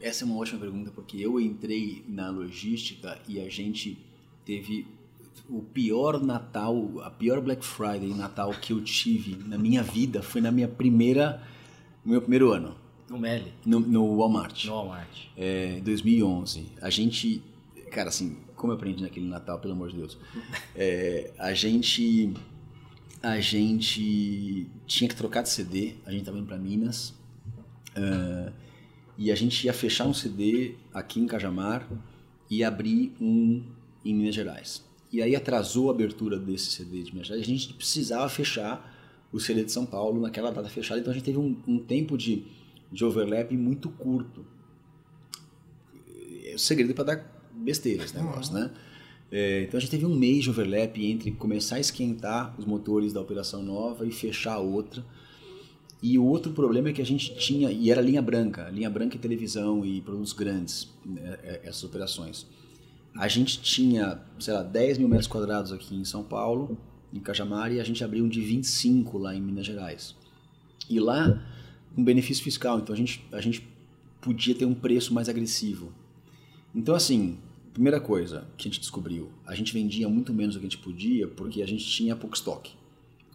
[0.00, 3.98] essa é uma ótima pergunta, porque eu entrei na logística e a gente
[4.44, 4.86] teve
[5.48, 10.40] o pior Natal, a pior Black Friday Natal que eu tive na minha vida foi
[10.40, 11.42] na minha primeira,
[12.04, 12.76] no meu primeiro ano.
[13.08, 13.52] No Meli?
[13.64, 14.66] No, no Walmart.
[14.66, 15.26] No Walmart.
[15.36, 16.66] É, 2011.
[16.82, 17.42] A gente,
[17.90, 20.18] cara, assim, como eu aprendi naquele Natal, pelo amor de Deus.
[20.80, 22.32] É, a gente,
[23.22, 25.94] a gente tinha que trocar de CD.
[26.06, 27.10] A gente estava indo para Minas.
[27.96, 28.52] Uh,
[29.16, 31.88] e a gente ia fechar um CD aqui em Cajamar
[32.48, 33.64] e abrir um
[34.04, 34.84] em Minas Gerais.
[35.10, 37.44] E aí atrasou a abertura desse CD de Minas Gerais.
[37.44, 38.94] A gente precisava fechar
[39.32, 42.16] o CD de São Paulo naquela data fechada, então a gente teve um, um tempo
[42.16, 42.46] de,
[42.90, 44.46] de overlap muito curto.
[46.44, 48.60] É o segredo para dar besteira esse negócio, uhum.
[48.60, 48.70] né?
[49.30, 53.12] É, então a gente teve um mês de overlap entre começar a esquentar os motores
[53.12, 55.04] da operação nova e fechar a outra.
[56.02, 59.16] E o outro problema é que a gente tinha, e era linha branca, linha branca
[59.16, 62.46] e televisão e produtos grandes, né, é, essas operações.
[63.16, 66.78] A gente tinha, sei lá, 10 mil metros quadrados aqui em São Paulo,
[67.12, 70.14] em Cajamar, e a gente abriu um de 25 lá em Minas Gerais.
[70.88, 71.44] E lá,
[71.96, 73.66] um benefício fiscal, então a gente, a gente
[74.20, 75.92] podia ter um preço mais agressivo.
[76.72, 77.38] Então, assim,
[77.78, 80.82] primeira coisa que a gente descobriu, a gente vendia muito menos do que a gente
[80.82, 82.72] podia porque a gente tinha pouco estoque.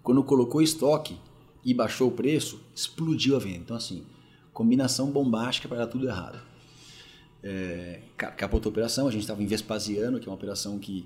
[0.04, 1.18] Quando colocou estoque,
[1.66, 3.60] e baixou o preço, explodiu a venda.
[3.60, 4.04] Então, assim,
[4.52, 6.42] combinação bombástica para dar tudo errado.
[7.42, 11.06] É, capotou a operação, a gente estava em Vespasiano, que é uma operação que,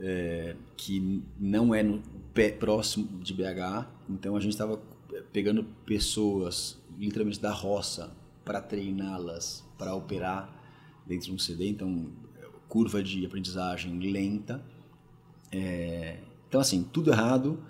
[0.00, 2.02] é, que não é no
[2.34, 4.80] pé próximo de BH, então a gente estava
[5.32, 8.10] pegando pessoas literalmente da roça
[8.44, 10.52] para treiná-las para operar
[11.06, 12.10] dentro de um CD, então
[12.72, 14.64] curva de aprendizagem lenta.
[15.50, 16.16] É,
[16.48, 17.62] então assim, tudo errado,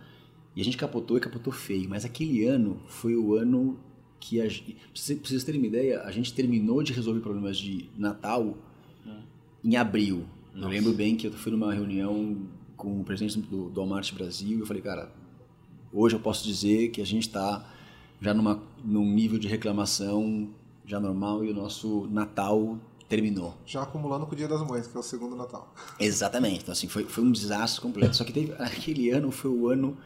[0.55, 1.91] e a gente capotou e capotou feio.
[1.91, 3.77] Mas aquele ano foi o ano
[4.21, 4.45] que a.
[4.45, 8.57] Pra vocês terem uma ideia, a gente terminou de resolver problemas de Natal
[9.05, 9.11] é.
[9.65, 10.25] em abril.
[10.55, 10.67] Nossa.
[10.67, 14.59] Eu lembro bem que eu fui numa reunião com o presidente do, do Walmart Brasil
[14.59, 15.11] e eu falei, cara,
[15.93, 17.69] hoje eu posso dizer que a gente está
[18.21, 20.49] já numa, num nível de reclamação
[20.87, 22.79] já normal e o nosso Natal
[23.13, 23.55] terminou.
[23.67, 25.75] Já acumulando com o Dia das Mães, que é o segundo Natal.
[26.01, 26.63] Exatamente.
[26.63, 28.17] Então, assim, foi, foi um desastre completo.
[28.17, 29.99] Só que teve, aquele ano foi o ano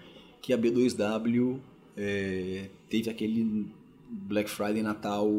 [0.43, 1.61] que a B2W
[1.97, 3.73] é, teve aquele
[4.11, 5.31] Black Friday Natal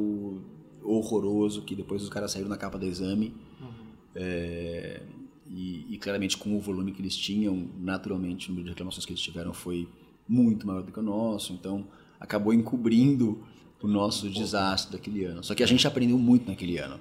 [0.81, 3.33] horroroso, que depois os caras saíram na capa do exame.
[3.59, 3.67] Uhum.
[4.15, 5.01] É,
[5.49, 9.11] e, e, claramente com o volume que eles tinham, naturalmente o número de reclamações que
[9.11, 9.89] eles tiveram foi
[10.25, 11.85] muito maior do que o nosso, então
[12.19, 13.43] acabou encobrindo
[13.81, 15.43] o nosso desastre daquele ano.
[15.43, 16.99] Só que a gente aprendeu muito naquele ano.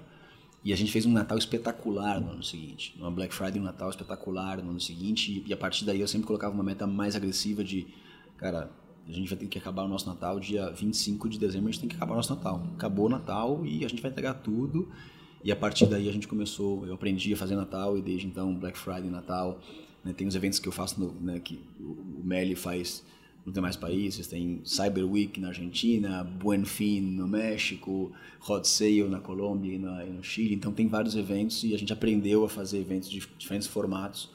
[0.66, 2.92] E a gente fez um Natal espetacular no ano seguinte.
[2.98, 5.40] Uma Black Friday, um Natal espetacular no ano seguinte.
[5.46, 7.86] E a partir daí eu sempre colocava uma meta mais agressiva de,
[8.36, 8.68] cara,
[9.06, 11.82] a gente vai ter que acabar o nosso Natal dia 25 de dezembro, a gente
[11.82, 12.66] tem que acabar o nosso Natal.
[12.74, 14.90] Acabou o Natal e a gente vai entregar tudo.
[15.44, 18.52] E a partir daí a gente começou, eu aprendi a fazer Natal e desde então
[18.52, 19.60] Black Friday, Natal.
[20.04, 23.04] Né, tem os eventos que eu faço, no, né, que o Meli faz
[23.46, 24.26] nos demais países.
[24.26, 28.12] Tem Cyber Week na Argentina, Buen Fin no México,
[28.46, 30.54] Hot Sale na Colômbia e, na, e no Chile.
[30.54, 34.28] Então tem vários eventos e a gente aprendeu a fazer eventos de diferentes formatos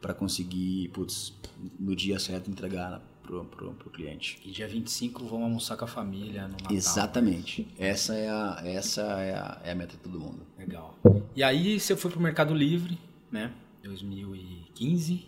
[0.00, 1.32] para conseguir, putz,
[1.78, 4.38] no dia certo entregar pro, pro, pro cliente.
[4.44, 6.72] E dia 25 vão almoçar com a família no Natal.
[6.72, 7.66] Exatamente.
[7.78, 10.40] Essa é a, essa é a, é a meta de todo mundo.
[10.58, 10.96] Legal.
[11.34, 12.98] E aí você foi pro Mercado Livre,
[13.30, 13.52] né?
[13.82, 15.20] 2015, né?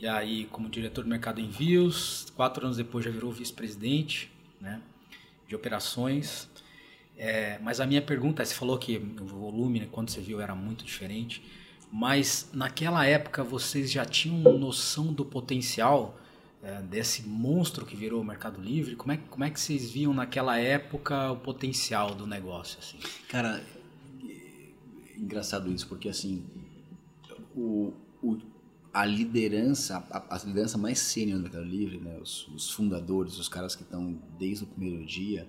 [0.00, 4.30] E aí, como diretor do mercado envios, quatro anos depois já virou vice-presidente
[4.60, 4.80] né,
[5.46, 6.48] de operações.
[7.16, 10.40] É, mas a minha pergunta é, você falou que o volume, né, quando você viu,
[10.40, 11.42] era muito diferente.
[11.92, 16.18] Mas naquela época vocês já tinham noção do potencial
[16.60, 18.96] é, desse monstro que virou o Mercado Livre?
[18.96, 22.80] Como é, como é que vocês viam naquela época o potencial do negócio?
[22.80, 22.98] Assim?
[23.28, 23.64] Cara,
[24.24, 26.44] é engraçado isso, porque assim,
[27.54, 28.38] o, o
[28.94, 33.48] a liderança, a, a, liderança mais sênior do Mercado Livre, né, os, os, fundadores, os
[33.48, 35.48] caras que estão desde o primeiro dia,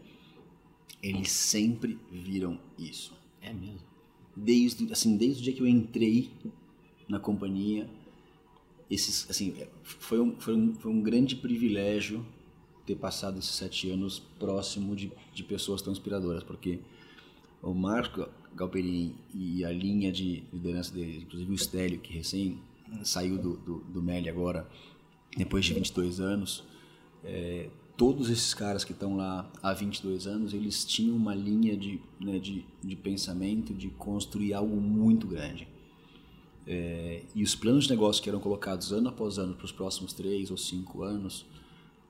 [1.01, 3.13] eles sempre viram isso.
[3.39, 3.85] É mesmo?
[4.35, 6.31] Desde, assim, desde o dia que eu entrei
[7.07, 7.87] na companhia,
[8.89, 12.25] esses, assim, é, foi um, foi um, foi um grande privilégio
[12.83, 16.79] ter passado esses sete anos próximo de, de pessoas tão inspiradoras, porque
[17.61, 22.59] o Marco Galperin e a linha de liderança dele, inclusive o Stélio, que recém
[23.03, 24.67] saiu do, do, do Meli agora,
[25.35, 26.63] depois de 22 anos,
[27.23, 32.01] é, todos esses caras que estão lá há 22 anos, eles tinham uma linha de,
[32.19, 35.67] né, de, de pensamento de construir algo muito grande.
[36.67, 40.13] É, e os planos de negócio que eram colocados ano após ano para os próximos
[40.13, 41.45] três ou cinco anos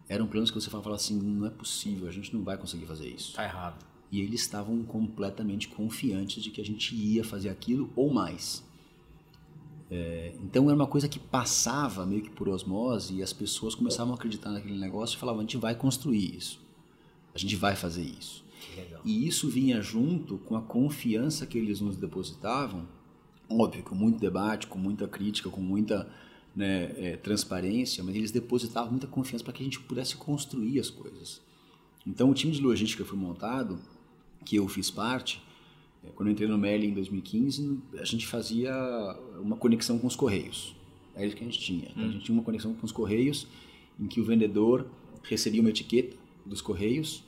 [0.08, 3.08] eram planos que você falava assim, não é possível, a gente não vai conseguir fazer
[3.08, 3.34] isso.
[3.34, 3.84] Tá errado.
[4.12, 8.64] E eles estavam completamente confiantes de que a gente ia fazer aquilo ou mais.
[9.96, 14.14] É, então era uma coisa que passava meio que por osmose e as pessoas começavam
[14.14, 16.60] a acreditar naquele negócio e falavam: a gente vai construir isso,
[17.34, 18.44] a gente vai fazer isso.
[19.06, 22.86] E isso vinha junto com a confiança que eles nos depositavam,
[23.50, 26.12] óbvio, com muito debate, com muita crítica, com muita
[26.54, 30.90] né, é, transparência, mas eles depositavam muita confiança para que a gente pudesse construir as
[30.90, 31.42] coisas.
[32.06, 33.80] Então o time de logística foi montado,
[34.44, 35.42] que eu fiz parte,
[36.16, 38.74] quando eu entrei no Meli em 2015, a gente fazia
[39.42, 40.76] uma conexão com os correios.
[41.16, 41.90] É isso que a gente tinha.
[41.92, 42.10] Então, hum.
[42.10, 43.48] A gente tinha uma conexão com os correios
[44.00, 44.86] em que o vendedor
[45.24, 46.16] recebia uma etiqueta
[46.46, 47.24] dos correios,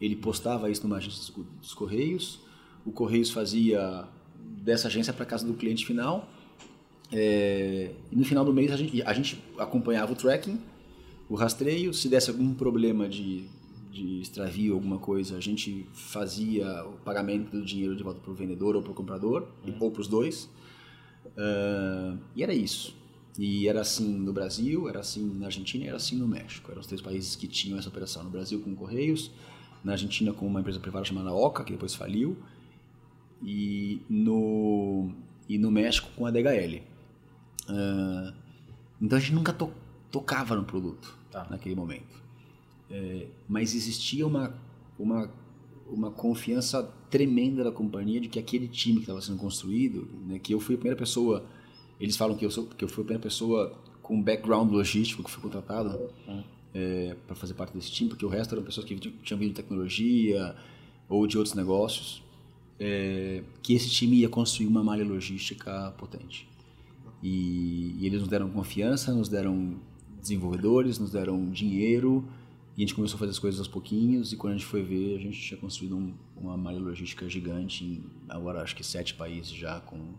[0.00, 2.40] ele postava isso numa agência dos correios,
[2.84, 4.06] o correios fazia
[4.62, 6.28] dessa agência para casa do cliente final.
[7.10, 10.58] É, e no final do mês a gente, a gente acompanhava o tracking,
[11.28, 13.44] o rastreio, se desse algum problema de
[14.06, 18.34] de extravio, alguma coisa, a gente fazia o pagamento do dinheiro de volta para o
[18.34, 19.76] vendedor ou para o comprador, uhum.
[19.80, 20.44] ou para os dois.
[21.26, 22.96] Uh, e era isso.
[23.38, 26.70] E era assim no Brasil, era assim na Argentina era assim no México.
[26.70, 28.24] Eram os três países que tinham essa operação.
[28.24, 29.30] No Brasil com Correios,
[29.84, 32.36] na Argentina com uma empresa privada chamada Oca, que depois faliu,
[33.42, 35.12] e no,
[35.48, 36.82] e no México com a DHL.
[37.68, 38.32] Uh,
[39.00, 39.70] então a gente nunca to,
[40.10, 41.46] tocava no produto tá.
[41.48, 42.27] naquele momento.
[42.90, 44.54] É, mas existia uma,
[44.98, 45.30] uma,
[45.90, 50.54] uma confiança tremenda da companhia de que aquele time que estava sendo construído, né, que
[50.54, 51.44] eu fui a primeira pessoa
[52.00, 55.30] eles falam que eu, sou, que eu fui a primeira pessoa com background logístico que
[55.30, 55.98] foi contratado
[56.72, 59.54] é, para fazer parte desse time, porque o resto eram pessoas que tinham vindo de
[59.54, 60.54] tecnologia
[61.08, 62.22] ou de outros negócios,
[62.78, 66.48] é, que esse time ia construir uma malha logística potente.
[67.22, 69.76] E, e, eles nos deram confiança, nos deram
[70.20, 72.24] desenvolvedores, nos deram dinheiro,
[72.78, 74.84] e a gente começou a fazer as coisas aos pouquinhos, e quando a gente foi
[74.84, 79.14] ver, a gente tinha construído um, uma malha logística gigante em, agora acho que sete
[79.14, 80.14] países já, com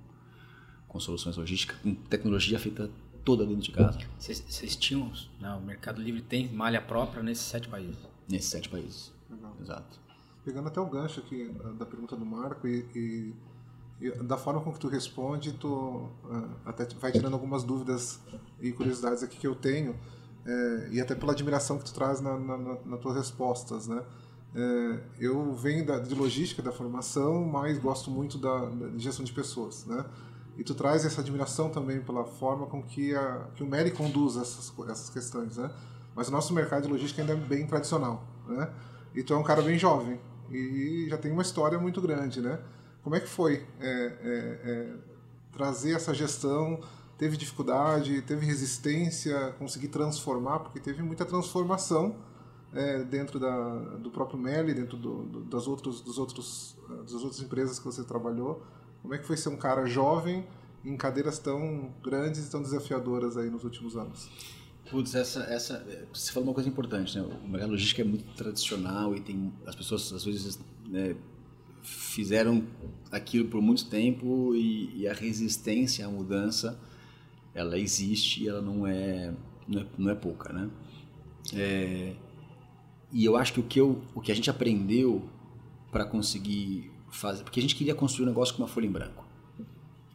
[0.89, 2.89] com soluções logísticas, com tecnologia feita
[3.23, 3.99] toda dentro de casa.
[4.17, 7.95] Vocês tinham, né, o Mercado Livre tem malha própria nesses sete países?
[8.27, 9.55] Nesses sete países, Legal.
[9.61, 9.99] exato.
[10.43, 13.33] Pegando até o gancho aqui ah, da pergunta do Marco e, e,
[14.01, 16.09] e da forma com que tu responde, tu uh,
[16.65, 18.19] até vai tirando algumas dúvidas
[18.59, 19.95] e curiosidades aqui que eu tenho,
[20.45, 24.01] é, e até pela admiração que tu traz na, na, na, nas tuas respostas, né?
[24.55, 29.31] É, eu venho da, de logística, da formação, mas gosto muito da, da gestão de
[29.31, 30.03] pessoas, né?
[30.57, 34.35] E tu traz essa admiração também pela forma com que, a, que o MERI conduz
[34.35, 35.69] essas, essas questões, né?
[36.15, 38.69] Mas o nosso mercado de logística ainda é bem tradicional, né?
[39.13, 40.19] E tu é um cara bem jovem
[40.51, 42.59] e já tem uma história muito grande, né?
[43.03, 44.93] Como é que foi é, é, é,
[45.51, 46.79] trazer essa gestão?
[47.19, 52.15] Teve dificuldade, teve resistência, conseguir transformar, porque teve muita transformação
[52.73, 57.41] é, dentro da, do próprio Meli, dentro do, do, das, outros, dos outros, das outras
[57.41, 58.63] empresas que você trabalhou.
[59.01, 60.47] Como é que foi ser um cara jovem
[60.85, 64.29] em cadeiras tão grandes e tão desafiadoras aí nos últimos anos?
[64.89, 67.39] Putz, essa, essa, você falou uma coisa importante, né?
[67.43, 71.17] O mercado logístico é muito tradicional e tem as pessoas às vezes né,
[71.81, 72.65] fizeram
[73.11, 76.79] aquilo por muito tempo e, e, a resistência à mudança
[77.53, 79.33] ela existe e ela não é
[79.67, 80.69] não é, não é pouca, né?
[81.53, 82.15] É,
[83.11, 85.27] e eu acho que o que eu, o que a gente aprendeu
[85.91, 89.25] para conseguir fazer, porque a gente queria construir um negócio com uma folha em branco.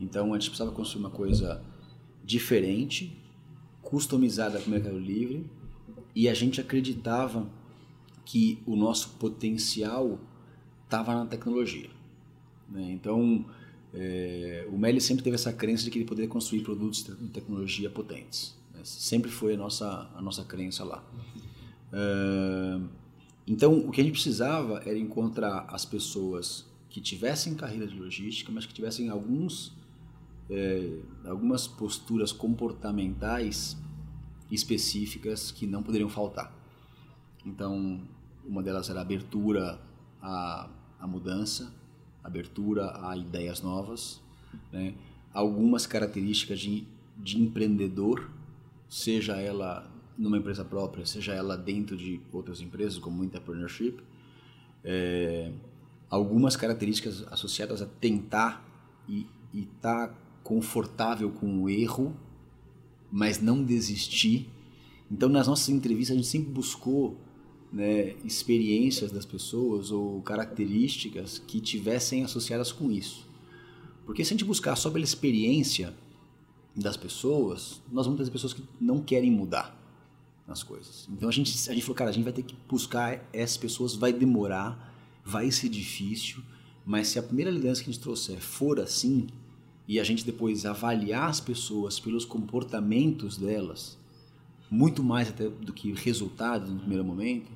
[0.00, 1.62] Então a gente precisava construir uma coisa
[2.24, 3.16] diferente,
[3.82, 5.48] customizada para o Mercado Livre,
[6.14, 7.46] e a gente acreditava
[8.24, 10.18] que o nosso potencial
[10.84, 11.90] estava na tecnologia.
[12.68, 12.92] Né?
[12.92, 13.44] Então
[13.94, 17.88] é, o Meli sempre teve essa crença de que ele poderia construir produtos de tecnologia
[17.88, 18.56] potentes.
[18.74, 18.80] Né?
[18.82, 21.04] Sempre foi a nossa, a nossa crença lá.
[21.92, 22.88] Uh,
[23.46, 28.50] então, o que a gente precisava era encontrar as pessoas que tivessem carreira de logística,
[28.50, 29.72] mas que tivessem alguns,
[30.50, 33.76] é, algumas posturas comportamentais
[34.50, 36.52] específicas que não poderiam faltar.
[37.44, 38.00] Então,
[38.44, 39.80] uma delas era abertura
[40.22, 41.72] à, à mudança,
[42.24, 44.20] abertura a ideias novas,
[44.72, 44.94] né?
[45.32, 46.84] algumas características de,
[47.18, 48.30] de empreendedor,
[48.88, 53.96] seja ela numa empresa própria, seja ela dentro de outras empresas, como entrepreneurship,
[54.82, 55.52] é,
[56.08, 58.64] algumas características associadas a tentar
[59.08, 62.16] e estar tá confortável com o erro,
[63.10, 64.48] mas não desistir.
[65.10, 67.18] Então, nas nossas entrevistas, a gente sempre buscou
[67.74, 73.26] né, experiências das pessoas ou características que tivessem associadas com isso.
[74.06, 75.92] Porque se a gente buscar só pela experiência
[76.76, 79.76] das pessoas, nós vamos ter pessoas que não querem mudar
[80.46, 81.08] nas coisas.
[81.10, 83.96] Então a gente, a gente falou, cara, a gente vai ter que buscar essas pessoas,
[83.96, 86.42] vai demorar, vai ser difícil,
[86.86, 89.26] mas se a primeira liderança que a gente trouxer for assim,
[89.88, 93.98] e a gente depois avaliar as pessoas pelos comportamentos delas,
[94.70, 97.50] muito mais até do que resultados no primeiro momento,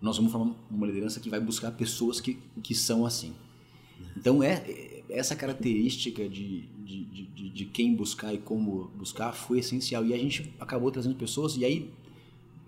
[0.00, 3.34] nós vamos formar uma liderança que vai buscar pessoas que, que são assim.
[4.16, 9.58] Então, é, é essa característica de, de, de, de, quem buscar e como buscar foi
[9.58, 10.04] essencial.
[10.06, 11.90] E a gente acabou trazendo pessoas, e aí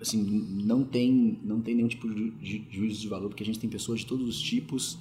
[0.01, 0.21] assim,
[0.65, 4.01] não tem, não tem nenhum tipo de, juízo de valor, porque a gente tem pessoas
[4.01, 4.99] de todos os tipos,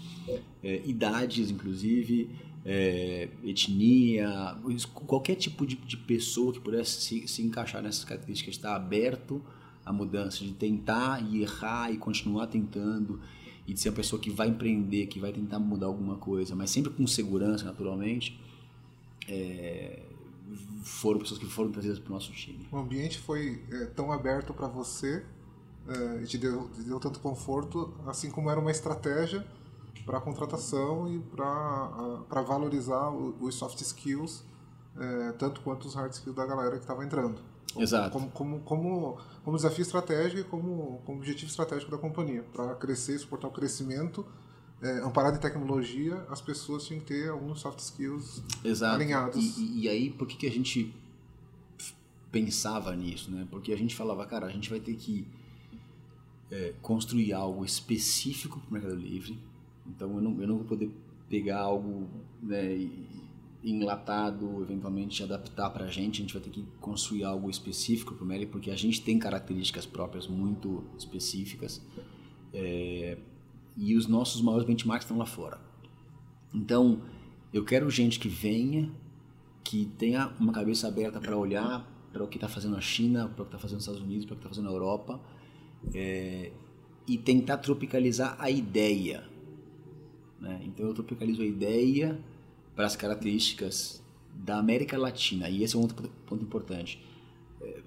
[0.64, 2.30] é, idades, inclusive,
[2.64, 4.56] é, etnia,
[4.94, 9.42] qualquer tipo de, de, pessoa que pudesse se, se encaixar nessas características, está aberto
[9.86, 13.20] à mudança, de tentar e errar e continuar tentando,
[13.68, 16.70] e de ser uma pessoa que vai empreender, que vai tentar mudar alguma coisa, mas
[16.70, 18.40] sempre com segurança, naturalmente.
[19.28, 20.02] É,
[20.84, 22.68] foram pessoas que foram trazidas para o nosso time.
[22.72, 25.24] O ambiente foi é, tão aberto para você
[25.88, 29.46] é, e te deu, te deu tanto conforto, assim como era uma estratégia
[30.06, 34.44] para a contratação e para valorizar os soft skills,
[34.98, 37.40] é, tanto quanto os hard skills da galera que estava entrando.
[37.78, 38.12] Exato.
[38.12, 42.44] Como, como, como, como desafio estratégico e como, como objetivo estratégico da companhia.
[42.54, 44.26] Para crescer, suportar o crescimento,
[44.82, 48.96] é, amparado em tecnologia, as pessoas tinham que ter alguns soft skills Exato.
[48.96, 49.58] alinhados.
[49.58, 50.94] E, e, aí, por que, que a gente
[52.32, 53.48] pensava nisso, né?
[53.52, 55.28] Porque a gente falava, cara, a gente vai ter que
[56.50, 59.38] é, construir algo específico para o Mercado Livre.
[59.86, 60.92] Então, eu não, eu não vou poder
[61.30, 62.10] pegar algo
[62.42, 62.74] né,
[63.64, 66.22] enlatado, eventualmente adaptar para a gente.
[66.22, 69.20] A gente vai ter que construir algo específico para o Meli, porque a gente tem
[69.20, 71.82] características próprias muito específicas.
[72.54, 73.18] É,
[73.78, 75.60] e os nossos maiores benchmarks estão lá fora.
[76.54, 77.02] Então,
[77.54, 78.92] eu quero gente que venha,
[79.64, 83.44] que tenha uma cabeça aberta para olhar para o que está fazendo a China, para
[83.44, 85.22] o que está fazendo os Estados Unidos, para o que está fazendo a Europa,
[85.94, 86.52] é,
[87.08, 89.24] e tentar tropicalizar a ideia.
[90.40, 90.62] Né?
[90.66, 92.20] Então, eu tropicalizo a ideia
[92.82, 94.02] para as características
[94.34, 97.00] da América Latina, e esse é um outro ponto importante.
[97.62, 97.80] É,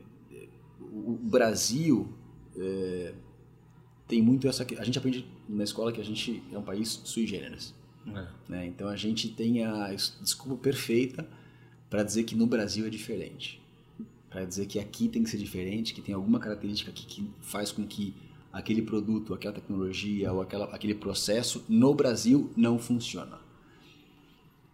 [0.80, 2.08] o Brasil
[2.56, 3.12] é,
[4.06, 4.64] tem muito essa.
[4.78, 7.74] A gente aprende na escola que a gente é um país sui generis.
[8.06, 8.28] É.
[8.48, 8.66] Né?
[8.68, 11.28] Então a gente tem a desculpa perfeita
[11.90, 13.60] para dizer que no Brasil é diferente.
[14.30, 17.72] Para dizer que aqui tem que ser diferente, que tem alguma característica aqui que faz
[17.72, 18.14] com que
[18.52, 23.42] aquele produto, aquela tecnologia ou aquela, aquele processo no Brasil não funciona.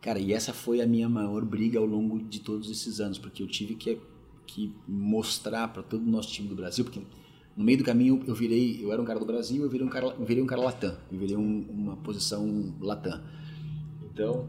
[0.01, 3.43] Cara, e essa foi a minha maior briga ao longo de todos esses anos, porque
[3.43, 3.99] eu tive que,
[4.47, 7.03] que mostrar para todo o nosso time do Brasil, porque
[7.57, 9.91] no meio do caminho eu virei, eu era um cara do Brasil, eu virei um
[9.91, 13.21] cara, eu virei um cara latam, eu virei um, uma posição latam.
[14.11, 14.49] Então,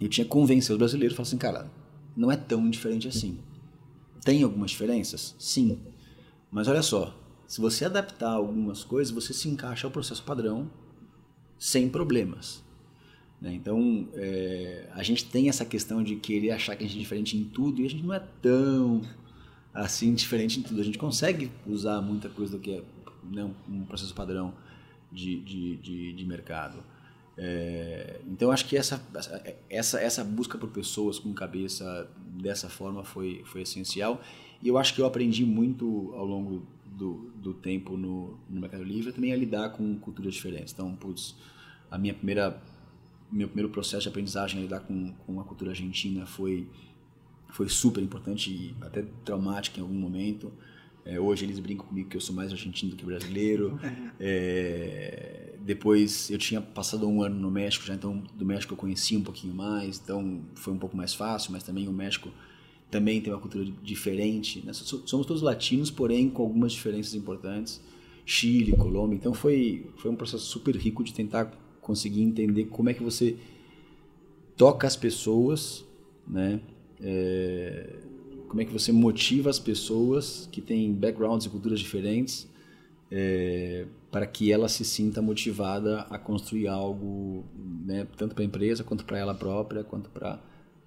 [0.00, 1.70] eu tinha que convencer os brasileiros, falar assim, cara,
[2.16, 3.38] não é tão diferente assim.
[4.24, 5.34] Tem algumas diferenças?
[5.38, 5.80] Sim.
[6.50, 10.70] Mas olha só, se você adaptar algumas coisas, você se encaixa ao processo padrão
[11.58, 12.64] sem problemas.
[13.46, 13.54] Né?
[13.54, 17.36] Então, é, a gente tem essa questão de querer achar que a gente é diferente
[17.36, 19.02] em tudo e a gente não é tão
[19.72, 20.80] assim diferente em tudo.
[20.80, 22.82] A gente consegue usar muita coisa do que é
[23.22, 24.52] né, um processo padrão
[25.12, 26.82] de, de, de, de mercado.
[27.38, 29.00] É, então acho que essa,
[29.70, 34.22] essa, essa busca por pessoas com cabeça dessa forma foi, foi essencial
[34.62, 38.82] e eu acho que eu aprendi muito ao longo do, do tempo no, no Mercado
[38.82, 40.72] Livre também a lidar com culturas diferentes.
[40.72, 41.36] Então, putz,
[41.90, 42.58] a minha primeira
[43.30, 46.68] meu primeiro processo de aprendizagem a lidar com, com a cultura argentina foi
[47.50, 50.52] foi super importante e até traumático em algum momento.
[51.04, 53.78] É, hoje eles brincam comigo que eu sou mais argentino do que brasileiro.
[54.18, 59.18] É, depois eu tinha passado um ano no México já, então do México eu conhecia
[59.18, 62.30] um pouquinho mais, então foi um pouco mais fácil, mas também o México
[62.90, 64.64] também tem uma cultura diferente.
[64.64, 64.72] Né?
[64.72, 67.80] Somos todos latinos, porém com algumas diferenças importantes.
[68.24, 71.52] Chile, Colômbia, então foi, foi um processo super rico de tentar
[71.86, 73.36] conseguir entender como é que você
[74.56, 75.84] toca as pessoas,
[76.26, 76.60] né?
[77.00, 77.94] É,
[78.48, 82.48] como é que você motiva as pessoas que têm backgrounds e culturas diferentes
[83.08, 87.44] é, para que ela se sinta motivada a construir algo,
[87.84, 90.40] né, tanto para a empresa quanto para ela própria, quanto para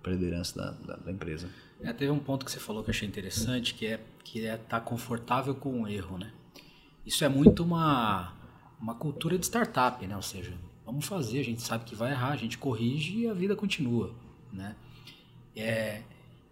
[0.03, 1.47] a liderança da, da, da empresa.
[1.81, 4.55] É, teve um ponto que você falou que eu achei interessante, que é que é
[4.55, 6.31] estar tá confortável com o erro, né?
[7.05, 8.33] Isso é muito uma
[8.81, 10.15] uma cultura de startup, né?
[10.15, 10.53] Ou seja,
[10.89, 14.11] vamos fazer, a gente sabe que vai errar, a gente corrige e a vida continua,
[14.51, 14.75] né?
[15.55, 16.01] É,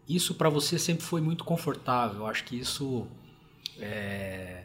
[0.08, 2.28] isso para você sempre foi muito confortável.
[2.28, 3.08] Acho que isso
[3.80, 4.64] é,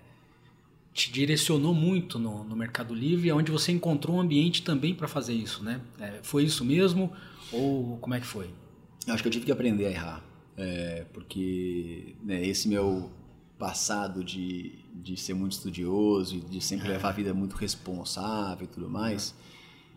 [0.93, 5.33] te direcionou muito no, no, Mercado Livre, onde você encontrou um ambiente também para fazer
[5.33, 5.81] isso, né?
[5.99, 7.11] É, foi isso mesmo
[7.51, 8.51] ou como é que foi?
[9.07, 13.11] Eu acho que eu tive que aprender a errar, é, porque né, esse meu
[13.59, 18.68] passado de, de ser muito estudioso e de sempre levar a vida muito responsável e
[18.68, 19.35] tudo mais,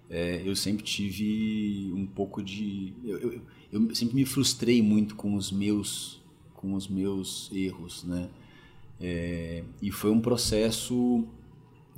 [0.10, 3.42] é, eu sempre tive um pouco de eu, eu,
[3.72, 6.22] eu, sempre me frustrei muito com os meus
[6.54, 8.30] com os meus erros né?
[9.00, 11.28] É, e foi um processo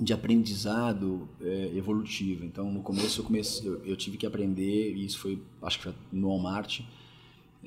[0.00, 2.44] de aprendizado é, evolutivo.
[2.44, 5.92] Então no começo eu comecei eu, eu, tive que aprender e isso foi acho que
[6.10, 6.80] no Walmart.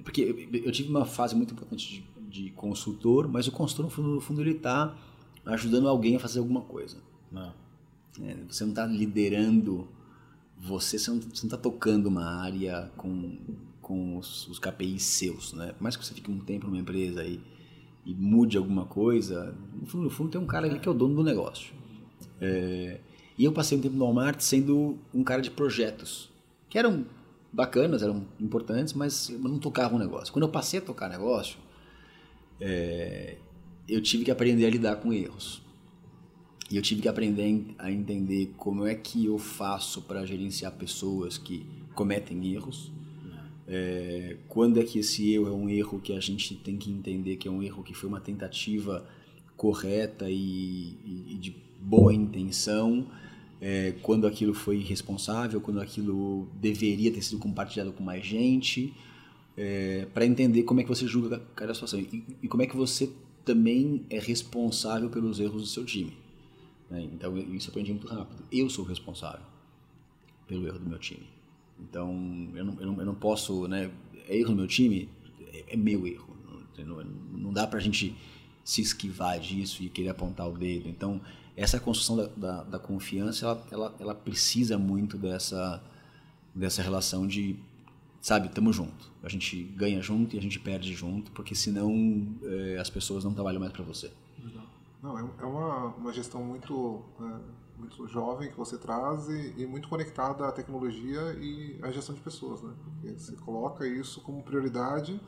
[0.03, 4.07] Porque eu, tive uma fase muito importante de, de consultor mas o consultor no fundo,
[4.09, 4.97] no fundo ele está
[5.45, 6.97] ajudando alguém a fazer alguma coisa.
[7.31, 7.53] Não.
[8.21, 9.87] É, você não está liderando
[10.61, 13.35] você, você não está tocando uma área com,
[13.81, 15.73] com os, os, KPIs seus, né?
[15.73, 17.41] Por mais que você fique um tempo numa empresa e,
[18.05, 20.93] e mude alguma coisa, no fundo, no fundo tem um cara ali que é o
[20.93, 21.73] dono do negócio.
[22.39, 22.99] É,
[23.37, 26.29] e eu passei um tempo no Walmart sendo um cara de projetos,
[26.69, 27.05] que eram
[27.51, 30.31] bacanas, eram importantes, mas eu não tocava o um negócio.
[30.31, 31.57] Quando eu passei a tocar negócio,
[32.59, 33.37] é,
[33.89, 35.63] eu tive que aprender a lidar com erros.
[36.71, 41.37] E eu tive que aprender a entender como é que eu faço para gerenciar pessoas
[41.37, 42.89] que cometem erros.
[43.67, 47.35] É, quando é que esse erro é um erro que a gente tem que entender
[47.35, 49.05] que é um erro que foi uma tentativa
[49.57, 53.05] correta e, e, e de boa intenção,
[53.59, 58.93] é, quando aquilo foi irresponsável, quando aquilo deveria ter sido compartilhado com mais gente,
[59.57, 62.75] é, para entender como é que você julga cada situação e, e, como é que
[62.75, 63.09] você
[63.43, 66.20] também é responsável pelos erros do seu time.
[66.91, 67.09] Né?
[67.13, 68.43] Então, isso eu aprendi muito rápido.
[68.51, 69.45] Eu sou responsável
[70.45, 71.25] pelo erro do meu time.
[71.79, 72.11] Então,
[72.53, 73.89] eu não, eu não, eu não posso, né?
[74.27, 75.09] É erro do meu time?
[75.53, 76.29] É, é meu erro.
[76.77, 78.15] Não, não dá pra gente
[78.63, 80.89] se esquivar disso e querer apontar o dedo.
[80.89, 81.21] Então,
[81.55, 85.81] essa construção da, da, da confiança, ela, ela, ela, precisa muito dessa,
[86.53, 87.55] dessa relação de,
[88.19, 89.11] sabe, tamo junto.
[89.23, 93.33] A gente ganha junto e a gente perde junto, porque senão é, as pessoas não
[93.33, 94.11] trabalham mais para você.
[95.01, 99.65] Não, é, é uma, uma gestão muito, é, muito jovem que você traz e, e,
[99.65, 102.71] muito conectada à tecnologia e à gestão de pessoas, né?
[102.83, 105.19] Porque você coloca isso como prioridade,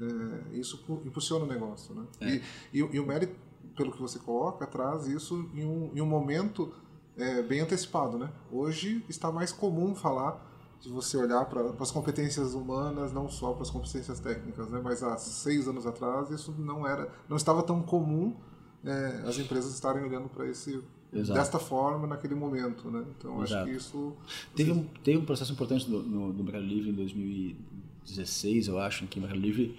[0.00, 2.06] é, isso impulsiona o negócio, né?
[2.20, 2.34] É.
[2.34, 3.34] E, e, e, o mérito,
[3.74, 6.74] pelo que você coloca, traz isso em um, em um momento
[7.16, 8.30] é, bem antecipado, né?
[8.52, 13.62] Hoje está mais comum falar de você olhar para as competências humanas, não só para
[13.62, 14.82] as competências técnicas, né?
[14.84, 18.36] Mas há seis anos atrás isso não era, não estava tão comum
[18.84, 20.80] é, as empresas estarem olhando para esse
[21.12, 21.38] Exato.
[21.38, 23.04] desta forma naquele momento, né?
[23.16, 23.62] Então Exato.
[23.62, 24.12] acho que isso
[24.54, 29.04] teve um, teve um processo importante no, no, no, Mercado Livre em 2016, eu acho,
[29.04, 29.78] em que o Mercado Livre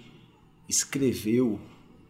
[0.68, 1.60] escreveu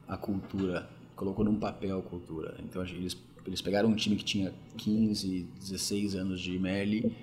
[0.08, 2.56] a cultura, colocou num papel a cultura.
[2.60, 3.16] Então eles
[3.46, 7.14] eles pegaram um time que tinha 15, 16 anos de ML,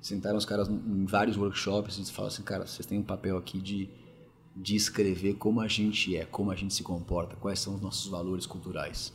[0.00, 3.58] sentaram os caras em vários workshops e falaram assim, cara, vocês têm um papel aqui
[3.58, 3.88] de
[4.54, 8.10] de escrever como a gente é, como a gente se comporta, quais são os nossos
[8.10, 9.12] valores culturais.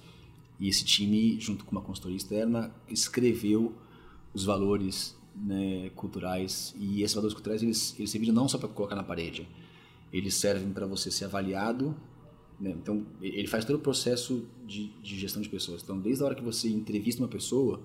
[0.60, 3.74] E esse time, junto com uma consultoria externa, escreveu
[4.34, 6.74] os valores né, culturais.
[6.78, 9.47] E esses valores culturais, eles, eles servem não só para colocar na parede,
[10.12, 11.95] eles servem para você ser avaliado.
[12.60, 12.72] Né?
[12.72, 15.84] Então, ele faz todo o processo de, de gestão de pessoas.
[15.84, 17.82] Então, desde a hora que você entrevista uma pessoa,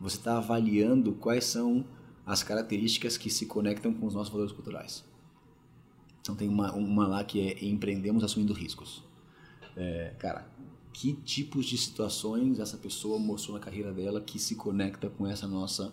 [0.00, 1.84] você está avaliando quais são
[2.24, 5.04] as características que se conectam com os nossos valores culturais.
[6.20, 9.04] Então, tem uma, uma lá que é Empreendemos Assumindo Riscos.
[9.76, 10.50] É, cara,
[10.98, 15.46] que tipos de situações essa pessoa mostrou na carreira dela que se conecta com essa
[15.46, 15.92] nossa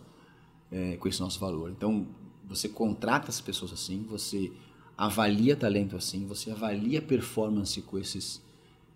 [0.71, 1.69] é, com esse nosso valor.
[1.71, 2.07] Então
[2.47, 4.49] você contrata as pessoas assim, você
[4.97, 8.41] avalia talento assim, você avalia performance com esses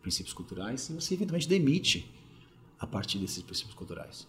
[0.01, 2.09] princípios culturais e você eventualmente demite
[2.79, 4.25] a partir desses princípios culturais.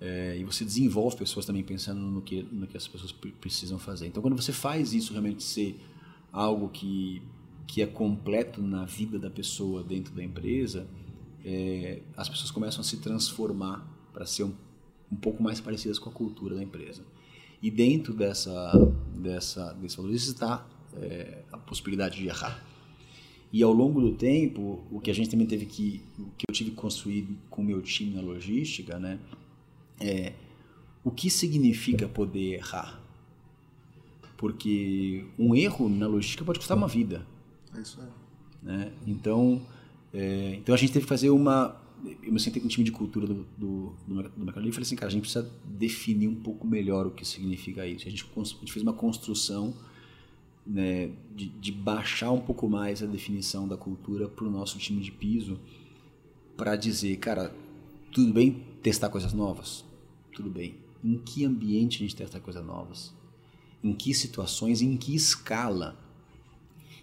[0.00, 4.06] É, e você desenvolve pessoas também pensando no que no que as pessoas precisam fazer.
[4.06, 5.78] Então quando você faz isso realmente ser
[6.32, 7.20] algo que
[7.66, 10.86] que é completo na vida da pessoa dentro da empresa,
[11.44, 14.54] é, as pessoas começam a se transformar para ser um,
[15.10, 17.02] um pouco mais parecidas com a cultura da empresa.
[17.62, 18.72] E dentro dessa,
[19.14, 20.66] dessa, desse valor está
[20.96, 22.62] é, a possibilidade de errar.
[23.52, 26.54] E ao longo do tempo, o que a gente também teve que, o que eu
[26.54, 29.18] tive que construir com o meu time na logística, né,
[30.00, 30.32] é
[31.04, 33.00] o que significa poder errar.
[34.36, 37.26] Porque um erro na logística pode custar uma vida.
[37.76, 38.08] É isso aí.
[38.62, 38.92] Né?
[39.06, 39.60] Então,
[40.12, 41.80] é, então a gente teve que fazer uma.
[42.22, 44.82] Eu me sentei com o time de cultura do, do, do Mercado Livre e falei
[44.82, 48.06] assim, cara, a gente precisa definir um pouco melhor o que significa isso.
[48.08, 49.72] A gente, a gente fez uma construção
[50.66, 55.00] né, de, de, baixar um pouco mais a definição da cultura para o nosso time
[55.00, 55.58] de piso
[56.56, 57.54] para dizer, cara,
[58.10, 59.84] tudo bem testar coisas novas?
[60.32, 60.74] Tudo bem.
[61.04, 63.12] Em que ambiente a gente testa coisas novas?
[63.82, 64.82] Em que situações?
[64.82, 65.96] Em que escala?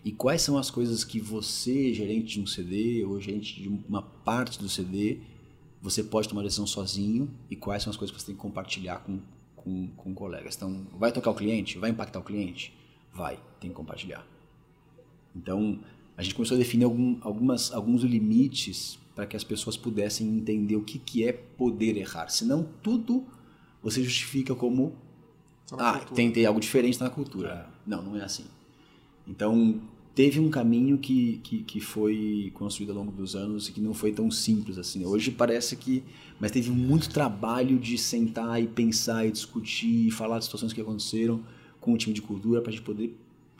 [0.03, 4.01] E quais são as coisas que você, gerente de um CD ou gerente de uma
[4.01, 5.19] parte do CD,
[5.81, 8.99] você pode tomar decisão sozinho e quais são as coisas que você tem que compartilhar
[8.99, 9.19] com,
[9.55, 10.55] com, com colegas.
[10.55, 11.77] Então, vai tocar o cliente?
[11.77, 12.73] Vai impactar o cliente?
[13.13, 14.25] Vai, tem que compartilhar.
[15.35, 15.79] Então,
[16.15, 20.75] a gente começou a definir algum, algumas, alguns limites para que as pessoas pudessem entender
[20.75, 22.29] o que, que é poder errar.
[22.29, 23.25] Senão, tudo
[23.81, 24.95] você justifica como
[25.73, 26.15] ah, cultura.
[26.15, 27.69] tentei algo diferente na cultura.
[27.69, 27.89] É.
[27.89, 28.45] Não, não é assim.
[29.29, 29.79] Então,
[30.15, 33.93] teve um caminho que, que, que, foi construído ao longo dos anos e que não
[33.93, 35.05] foi tão simples assim.
[35.05, 36.03] Hoje parece que.
[36.39, 40.81] Mas teve muito trabalho de sentar e pensar e discutir e falar de situações que
[40.81, 41.41] aconteceram
[41.79, 43.15] com o time de cultura para a gente poder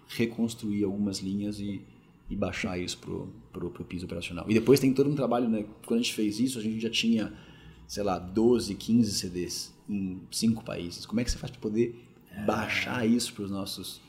[0.08, 1.82] reconstruir algumas linhas e,
[2.30, 4.46] e baixar isso pro, pro, pro piso operacional.
[4.50, 5.66] E depois tem todo um trabalho, né?
[5.86, 7.32] Quando a gente fez isso, a gente já tinha,
[7.88, 11.06] sei lá, 12, 15 CDs em cinco países.
[11.06, 12.44] Como é que você faz para poder é.
[12.44, 14.02] baixar isso para os nossos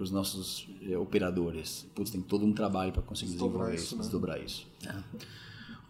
[0.00, 1.86] para os nossos é, operadores.
[1.94, 4.00] Putz, tem todo um trabalho para conseguir desdobrar desenvolver isso, né?
[4.00, 4.66] desdobrar isso.
[4.86, 4.94] É.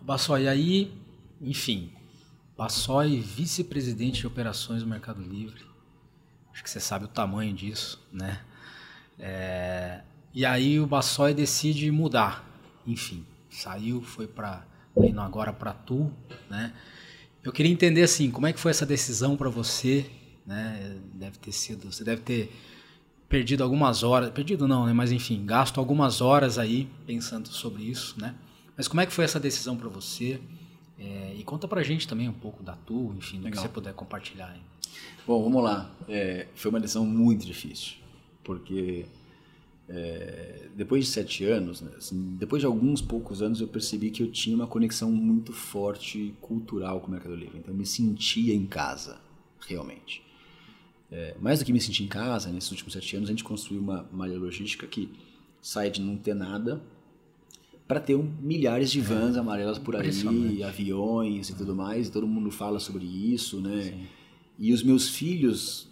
[0.01, 0.93] Bassó, e aí,
[1.41, 1.93] enfim,
[2.59, 5.65] Bassói, vice-presidente de operações do Mercado Livre.
[6.53, 8.41] Acho que você sabe o tamanho disso, né?
[9.17, 10.01] É,
[10.35, 12.45] e aí o Bassói decide mudar.
[12.85, 16.11] Enfim, saiu, foi para indo agora para Tu,
[16.51, 16.75] né?
[17.45, 20.11] Eu queria entender assim, como é que foi essa decisão para você,
[20.45, 20.99] né?
[21.15, 22.53] Deve ter sido, você deve ter
[23.31, 24.93] perdido algumas horas, perdido não, né?
[24.93, 28.35] Mas enfim, gasto algumas horas aí pensando sobre isso, né?
[28.77, 30.41] Mas como é que foi essa decisão para você?
[30.99, 33.63] É, e conta pra gente também um pouco da Tu, enfim, do Legal.
[33.63, 34.55] que você puder compartilhar.
[35.27, 35.91] Bom, vamos lá.
[36.09, 37.95] É, foi uma decisão muito difícil,
[38.43, 39.07] porque
[39.89, 44.25] é, depois de sete anos, né, assim, depois de alguns poucos anos, eu percebi que
[44.25, 47.59] eu tinha uma conexão muito forte cultural com o Mercado Livre.
[47.59, 49.21] Então, eu me sentia em casa,
[49.69, 50.29] realmente.
[51.13, 53.83] É, mais do que me sentir em casa, nesses últimos sete anos, a gente construiu
[53.83, 55.11] uma malha logística que
[55.61, 56.81] sai de não ter nada
[57.87, 62.07] para ter um, milhares de vans amarelas por aí, aviões e tudo mais.
[62.07, 63.83] E todo mundo fala sobre isso, né?
[63.83, 64.07] Sim.
[64.57, 65.89] E os meus filhos,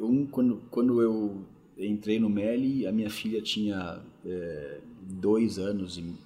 [0.00, 1.44] um, quando, quando eu
[1.78, 6.16] entrei no Meli, a minha filha tinha é, dois anos e um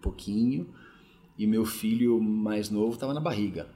[0.00, 0.66] pouquinho,
[1.36, 3.68] e meu filho mais novo estava na barriga.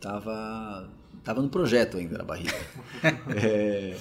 [0.00, 0.90] Tava,
[1.26, 2.54] tava no projeto ainda na barriga.
[3.36, 3.98] é,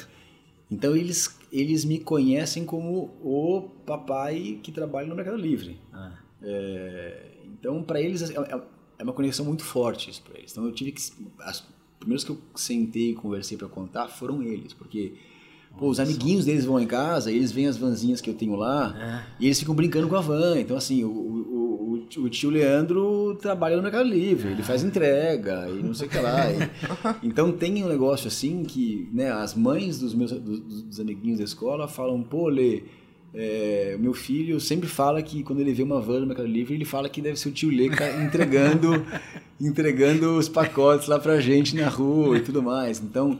[0.69, 5.81] então eles, eles me conhecem como o papai que trabalha no Mercado Livre.
[5.91, 6.13] Ah.
[6.41, 8.61] É, então para eles é, é,
[8.99, 10.51] é, uma conexão muito forte isso para eles.
[10.51, 11.01] Então eu tive que
[11.39, 11.65] as
[11.99, 15.15] primeiros que eu sentei e conversei para contar foram eles, porque
[15.77, 18.95] Pô, os amiguinhos deles vão em casa, eles veem as vanzinhas que eu tenho lá
[18.97, 19.43] é.
[19.43, 20.57] e eles ficam brincando com a van.
[20.57, 21.09] Então, assim, o,
[22.17, 26.19] o, tio Leandro trabalha no Mercado Livre, ele faz entrega e não sei o que
[26.19, 26.51] lá.
[26.51, 26.57] E,
[27.27, 31.45] então, tem um negócio assim que né, as mães dos meus dos, dos amiguinhos da
[31.45, 32.83] escola falam: pô, Lê,
[33.33, 36.85] é, meu filho sempre fala que quando ele vê uma van no Mercado Livre, ele
[36.85, 39.05] fala que deve ser o tio Lê tá entregando,
[39.59, 43.01] entregando os pacotes lá pra gente na rua e tudo mais.
[43.01, 43.39] Então,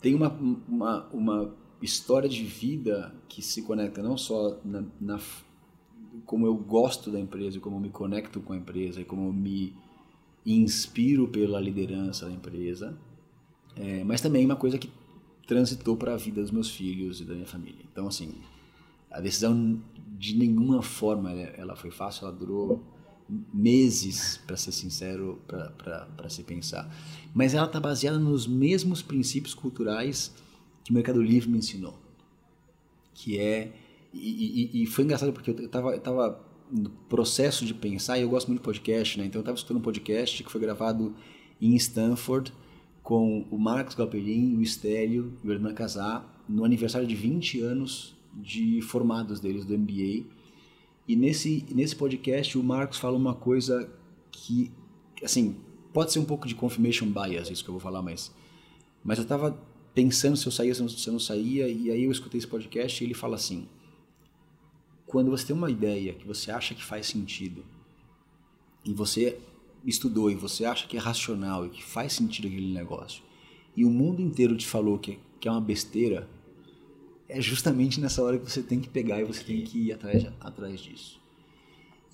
[0.00, 0.36] tem uma,
[0.68, 5.20] uma, uma história de vida que se conecta não só na, na,
[6.24, 9.74] como eu gosto da empresa, como eu me conecto com a empresa como eu me
[10.44, 12.96] inspiro pela liderança da empresa,
[13.76, 14.90] é, mas também uma coisa que
[15.46, 17.84] transitou para a vida dos meus filhos e da minha família.
[17.90, 18.34] Então, assim,
[19.10, 19.80] a decisão
[20.18, 22.82] de nenhuma forma ela foi fácil, ela durou
[23.52, 26.90] meses, para ser sincero, para se pensar.
[27.34, 30.34] Mas ela está baseada nos mesmos princípios culturais
[30.82, 31.98] que o Mercado Livre me ensinou.
[33.14, 33.72] Que é.
[34.12, 36.40] E, e, foi engraçado porque eu estava eu tava
[36.70, 39.26] no processo de pensar, e eu gosto muito de podcast, né?
[39.26, 41.14] Então eu estava escutando um podcast que foi gravado
[41.60, 42.52] em Stanford
[43.02, 48.16] com o Marcos Galperin, o Estélio e o Hernan Casar no aniversário de 20 anos
[48.34, 50.26] de formados deles do MBA.
[51.06, 53.90] E nesse, nesse podcast o Marcos fala uma coisa
[54.30, 54.70] que,
[55.22, 55.56] assim,
[55.92, 58.30] pode ser um pouco de confirmation bias, isso que eu vou falar, mas,
[59.02, 59.58] mas eu estava
[59.94, 63.06] pensando se eu saía, se eu não saía, e aí eu escutei esse podcast e
[63.06, 63.66] ele fala assim:
[65.08, 67.64] quando você tem uma ideia que você acha que faz sentido,
[68.84, 69.38] e você
[69.84, 73.22] estudou e você acha que é racional e que faz sentido aquele negócio,
[73.74, 76.28] e o mundo inteiro te falou que, que é uma besteira,
[77.26, 80.26] é justamente nessa hora que você tem que pegar e você tem que ir atrás,
[80.40, 81.18] atrás disso.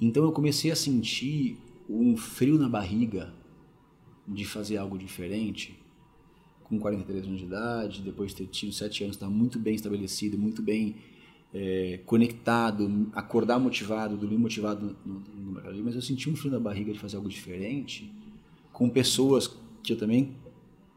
[0.01, 3.33] Então eu comecei a sentir um frio na barriga
[4.27, 5.79] de fazer algo diferente
[6.65, 9.75] com 43 anos de idade, depois de ter tido 7 anos, estar tá muito bem
[9.75, 10.97] estabelecido, muito bem
[11.55, 16.51] é, conectado, acordar motivado, dormir motivado no, no mercado livre, mas eu senti um frio
[16.51, 18.13] na barriga de fazer algo diferente
[18.73, 19.49] com pessoas
[19.83, 20.35] que eu também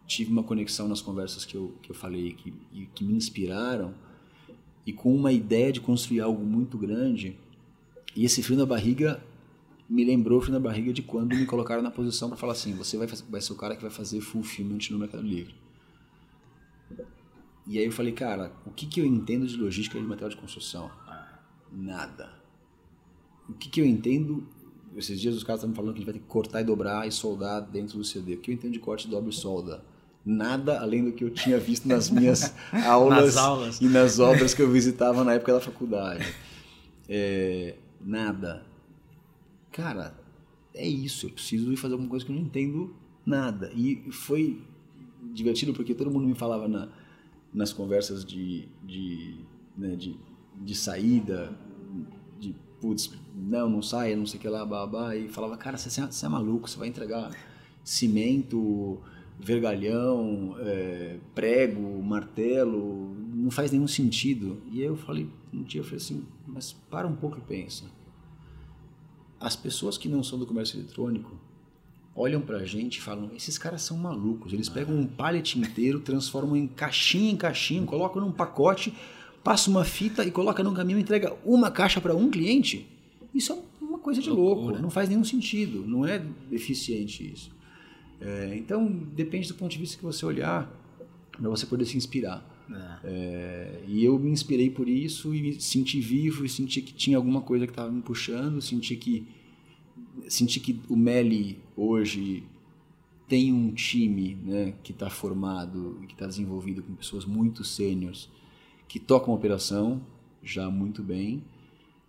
[0.07, 2.51] tive uma conexão nas conversas que eu, que eu falei que,
[2.95, 3.93] que me inspiraram
[4.85, 7.37] e com uma ideia de construir algo muito grande.
[8.15, 9.21] E esse frio na barriga
[9.87, 12.73] me lembrou o frio na barriga de quando me colocaram na posição para falar assim:
[12.73, 15.53] você vai, vai ser o cara que vai fazer fulfillment no Mercado Livre.
[17.67, 20.37] E aí eu falei, cara, o que, que eu entendo de logística de material de
[20.37, 20.89] construção?
[21.71, 22.31] Nada.
[23.49, 24.47] O que, que eu entendo?
[24.95, 27.07] Esses dias os caras estavam falando que a gente vai ter que cortar e dobrar
[27.07, 28.35] e soldar dentro do CD.
[28.35, 29.83] O que eu entendo de corte, dobra e solda?
[30.25, 32.53] Nada além do que eu tinha visto nas minhas
[32.85, 36.25] aulas, nas aulas, e nas obras que eu visitava na época da faculdade.
[37.07, 38.65] É, nada.
[39.73, 40.17] Cara,
[40.73, 41.27] é isso.
[41.27, 42.95] Eu preciso ir fazer alguma coisa que eu não entendo
[43.25, 43.71] nada.
[43.75, 44.61] E foi
[45.33, 46.89] divertido porque todo mundo me falava na,
[47.53, 49.39] nas conversas de, de,
[49.77, 50.15] né, de,
[50.55, 51.57] de, saída,
[52.39, 55.89] de putz, não, não saia, não sei o que lá, babá, e falava, cara, você,
[55.89, 57.31] você é maluco, você vai entregar
[57.83, 59.01] cimento,
[59.39, 64.61] vergalhão, é, prego, martelo, não faz nenhum sentido.
[64.71, 67.85] E aí eu falei, um dia eu falei assim, mas para um pouco e pensa.
[69.39, 71.36] As pessoas que não são do comércio eletrônico,
[72.17, 74.51] olham pra gente e falam: esses caras são malucos.
[74.51, 78.93] Eles pegam um pallet inteiro, transformam em caixinha em caixinha, colocam num pacote,
[79.43, 82.87] passa uma fita e coloca num caminhão e entrega uma caixa para um cliente.
[83.33, 87.55] Isso é uma coisa de louco, não faz nenhum sentido, não é eficiente isso.
[88.19, 90.71] É, então, depende do ponto de vista que você olhar,
[91.31, 92.43] para você poder se inspirar.
[93.03, 97.41] É, e eu me inspirei por isso e senti vivo e senti que tinha alguma
[97.41, 99.25] coisa que estava me puxando, senti que
[100.29, 102.43] senti que o Meli hoje
[103.27, 108.29] tem um time né, que está formado, que está desenvolvido com pessoas muito sêniores,
[108.87, 110.01] que tocam a operação
[110.41, 111.43] já muito bem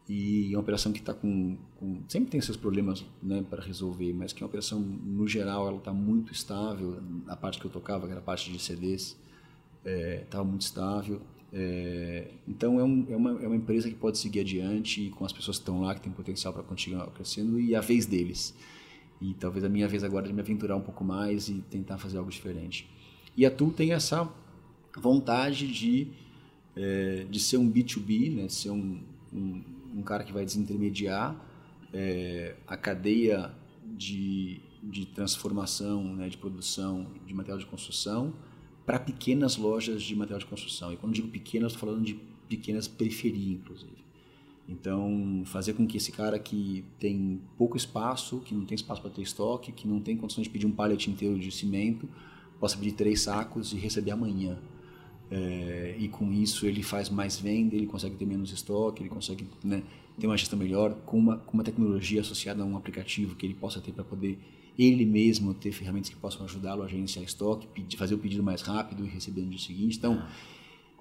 [0.08, 4.14] e é uma operação que está com, com, sempre tem seus problemas né, para resolver,
[4.14, 6.98] mas que é uma operação no geral ela está muito estável.
[7.26, 9.18] A parte que eu tocava, que era a parte de CDs,
[9.84, 11.20] estava é, muito estável.
[11.52, 15.32] É, então é, um, é, uma, é uma empresa que pode seguir adiante com as
[15.32, 18.54] pessoas que estão lá, que tem potencial para continuar crescendo e a vez deles.
[19.20, 22.18] E talvez a minha vez agora de me aventurar um pouco mais e tentar fazer
[22.18, 22.88] algo diferente.
[23.36, 24.30] E a Tu tem essa
[24.96, 26.08] vontade de,
[26.76, 28.48] é, de ser um B2B, né?
[28.48, 29.00] ser um,
[29.32, 29.62] um,
[29.96, 31.36] um cara que vai desintermediar
[31.92, 33.52] é, a cadeia
[33.96, 36.28] de, de transformação, né?
[36.28, 38.34] de produção de material de construção
[38.88, 40.90] para pequenas lojas de material de construção.
[40.90, 42.14] E quando digo pequenas, estou falando de
[42.48, 43.98] pequenas periferias, inclusive.
[44.66, 49.10] Então, fazer com que esse cara que tem pouco espaço, que não tem espaço para
[49.10, 52.08] ter estoque, que não tem condições de pedir um pallet inteiro de cimento,
[52.58, 54.56] possa pedir três sacos e receber amanhã.
[55.30, 59.46] É, e com isso ele faz mais venda, ele consegue ter menos estoque, ele consegue
[59.62, 59.82] né,
[60.18, 63.54] ter uma gestão melhor com uma, com uma tecnologia associada a um aplicativo que ele
[63.54, 64.38] possa ter para poder
[64.78, 68.62] ele mesmo ter ferramentas que possam ajudá-lo a gerenciar estoque, pedir, fazer o pedido mais
[68.62, 69.98] rápido e receber no dia seguinte.
[69.98, 70.22] Então,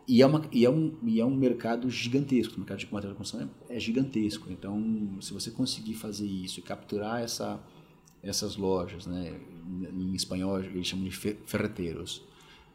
[0.07, 3.13] e é, uma, e, é um, e é um mercado gigantesco, o mercado de material
[3.13, 4.49] de construção é, é, gigantesco.
[4.49, 7.61] Então, se você conseguir fazer isso e capturar essa,
[8.23, 9.39] essas lojas, né,
[9.93, 12.23] em espanhol eles chamam de ferreteiros,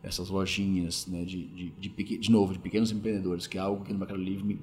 [0.02, 3.92] essas lojinhas, né, de, de, de, de, novo, de pequenos empreendedores, que é algo que
[3.92, 4.58] no Mercado Livre me,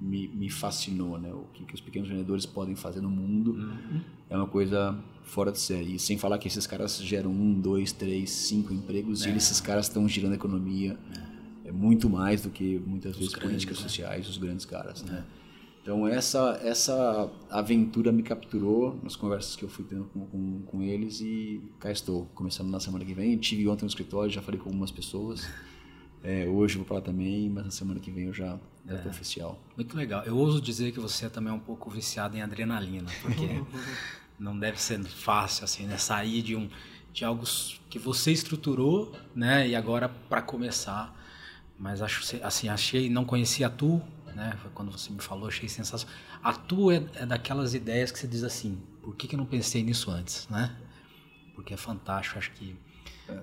[0.00, 4.00] me, me fascinou, né, o que, que, os pequenos empreendedores podem fazer no mundo uhum.
[4.30, 5.96] é uma coisa fora de série.
[5.96, 9.30] E sem falar que esses caras geram um, dois, três, cinco empregos é.
[9.30, 10.96] e esses caras estão girando a economia
[11.64, 11.68] é.
[11.68, 11.72] é.
[11.72, 13.82] muito mais do que muitas os vezes grandes, políticas né?
[13.82, 15.22] sociais, os grandes caras, né.
[15.88, 15.92] É.
[15.92, 20.82] Então essa essa aventura me capturou nas conversas que eu fui tendo com, com, com,
[20.82, 23.36] eles e cá estou, começando na semana que vem.
[23.38, 25.48] Tive ontem no escritório, já falei com algumas pessoas.
[26.22, 29.08] É, hoje vou para lá também, mas na semana que vem eu já estou é,
[29.08, 29.58] oficial.
[29.76, 30.24] Muito legal.
[30.24, 33.48] Eu ouso dizer que você é também um pouco viciado em adrenalina, porque
[34.38, 35.96] não deve ser fácil assim, né?
[35.96, 36.68] Sair de um
[37.12, 37.44] de algo
[37.88, 39.66] que você estruturou, né?
[39.66, 41.16] E agora para começar,
[41.78, 44.02] mas acho assim achei não conhecia tu
[44.38, 44.56] né?
[44.62, 46.16] Foi quando você me falou, achei sensacional.
[46.42, 49.44] A tua é, é daquelas ideias que você diz assim, por que, que eu não
[49.44, 50.74] pensei nisso antes, né?
[51.56, 52.76] Porque é fantástico, acho que,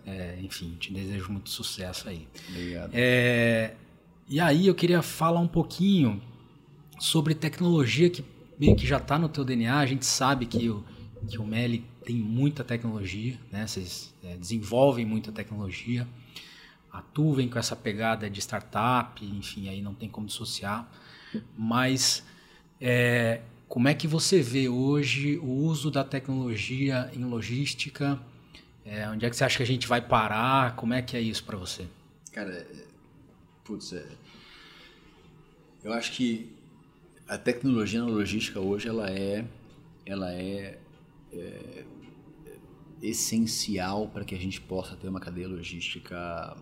[0.06, 2.26] é, enfim, te desejo muito sucesso aí.
[2.50, 2.92] Obrigado.
[2.94, 3.76] É,
[4.28, 6.22] e aí eu queria falar um pouquinho
[6.98, 8.24] sobre tecnologia que
[8.58, 9.78] meio que já está no teu DNA.
[9.78, 10.82] A gente sabe que o,
[11.28, 13.68] que o Meli tem muita tecnologia, né?
[13.68, 16.08] Vocês é, desenvolvem muita tecnologia.
[16.96, 20.90] A Tu vem com essa pegada de startup, enfim, aí não tem como dissociar.
[21.58, 22.24] Mas
[22.80, 28.18] é, como é que você vê hoje o uso da tecnologia em logística?
[28.86, 30.78] É, onde é que você acha que a gente vai parar?
[30.78, 31.86] Como é que é isso para você?
[32.32, 32.86] Cara, é,
[33.66, 34.08] putz, é,
[35.84, 36.50] eu acho que
[37.28, 39.44] a tecnologia na logística hoje ela é,
[40.06, 40.80] ela é,
[41.34, 41.84] é
[43.02, 46.56] essencial para que a gente possa ter uma cadeia logística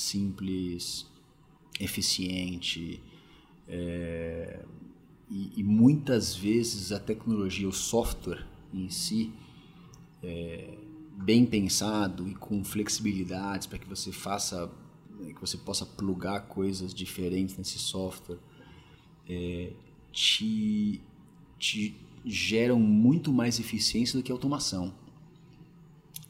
[0.00, 1.06] simples,
[1.78, 3.00] eficiente.
[3.68, 4.64] É,
[5.30, 8.44] e, e, muitas vezes a tecnologia, o software
[8.74, 9.32] em si,
[10.22, 10.76] é,
[11.16, 14.70] bem pensado e com flexibilidades para que você faça,
[15.18, 18.38] que você possa plugar coisas diferentes nesse software,
[19.28, 19.72] é,
[20.10, 21.00] te,
[21.58, 24.92] te geram muito mais eficiência do que automação.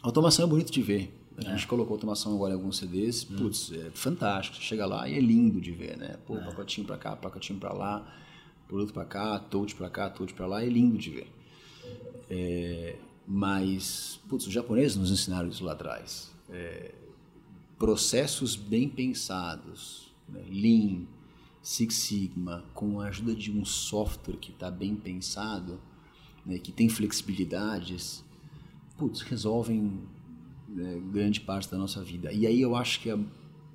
[0.02, 3.36] automação é bonito de ver, a gente colocou automação agora em alguns CDs, hum.
[3.36, 4.56] putz, é fantástico.
[4.56, 6.16] Você chega lá e é lindo de ver, né?
[6.26, 6.44] Pô, é.
[6.44, 8.06] pacotinho pra cá, pacotinho pra lá,
[8.68, 11.32] produto pra cá, touch pra cá, touch pra lá, é lindo de ver.
[12.28, 16.30] É, mas, putz, os japoneses nos ensinaram isso lá atrás.
[16.48, 16.94] É,
[17.78, 20.42] processos bem pensados, né?
[20.48, 21.06] Lean,
[21.62, 25.80] Six Sigma, com a ajuda de um software que está bem pensado,
[26.44, 26.58] né?
[26.58, 28.24] que tem flexibilidades,
[28.96, 30.00] putz, resolvem
[30.70, 32.32] né, grande parte da nossa vida.
[32.32, 33.18] E aí eu acho que a,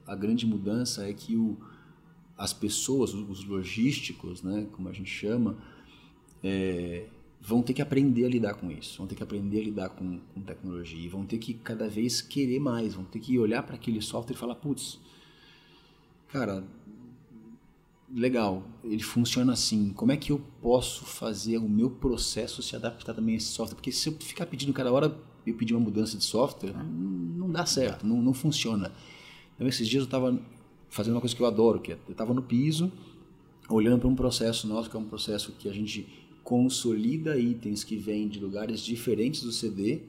[0.07, 1.57] a grande mudança é que o,
[2.37, 5.57] as pessoas, os logísticos, né, como a gente chama,
[6.43, 7.07] é,
[7.41, 10.19] vão ter que aprender a lidar com isso, vão ter que aprender a lidar com,
[10.33, 14.01] com tecnologia vão ter que cada vez querer mais, vão ter que olhar para aquele
[14.01, 14.99] software e falar, putz,
[16.29, 16.63] cara,
[18.11, 23.13] legal, ele funciona assim, como é que eu posso fazer o meu processo se adaptar
[23.13, 23.75] também a esse software?
[23.75, 25.15] Porque se eu ficar pedindo cada hora,
[25.45, 28.91] eu pedir uma mudança de software, não dá certo, não, não funciona.
[29.55, 30.39] Então, esses dias eu estava
[30.89, 32.91] fazendo uma coisa que eu adoro, que é, eu estava no piso,
[33.69, 36.07] olhando para um processo nosso, que é um processo que a gente
[36.43, 40.01] consolida itens que vêm de lugares diferentes do CD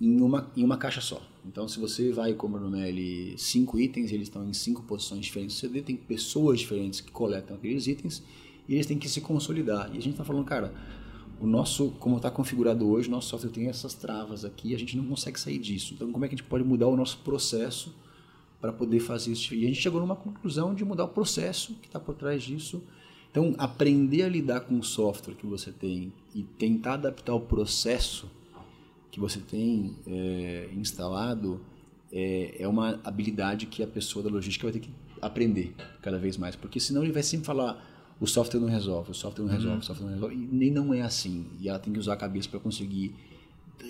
[0.00, 1.22] em uma, em uma caixa só.
[1.44, 5.24] Então, se você vai e compra no Meli cinco itens, eles estão em cinco posições
[5.24, 8.22] diferentes do CD, tem pessoas diferentes que coletam aqueles itens
[8.68, 9.88] e eles têm que se consolidar.
[9.94, 10.74] E a gente está falando, cara,
[11.40, 15.04] o nosso, como está configurado hoje, nosso software tem essas travas aqui, a gente não
[15.04, 15.94] consegue sair disso.
[15.94, 17.94] Então, como é que a gente pode mudar o nosso processo
[18.60, 19.54] para poder fazer isso?
[19.54, 22.82] E a gente chegou numa conclusão de mudar o processo que está por trás disso.
[23.30, 28.30] Então, aprender a lidar com o software que você tem e tentar adaptar o processo
[29.10, 31.60] que você tem é, instalado
[32.10, 36.36] é, é, uma habilidade que a pessoa da logística vai ter que aprender cada vez
[36.36, 39.74] mais, porque senão ele vai sempre falar o software não resolve, o software não resolve,
[39.74, 39.80] uhum.
[39.80, 41.46] o software não resolve, e nem não é assim.
[41.60, 43.14] E ela tem que usar a cabeça para conseguir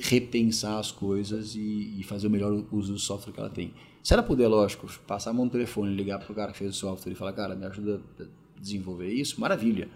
[0.00, 3.72] repensar as coisas e, e, fazer o melhor uso do software que ela tem.
[4.02, 6.70] Se ela puder, lógico, passar a mão no telefone, ligar para o cara que fez
[6.70, 8.24] o software e falar, cara, me ajuda a
[8.60, 9.88] desenvolver isso, maravilha.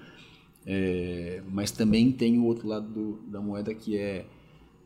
[0.65, 4.27] É, mas também tem o outro lado do, da moeda que é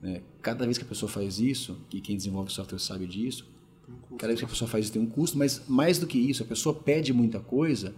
[0.01, 3.47] né, cada vez que a pessoa faz isso, e quem desenvolve software sabe disso,
[4.11, 6.19] um cada vez que a pessoa faz isso tem um custo, mas mais do que
[6.19, 7.95] isso, a pessoa pede muita coisa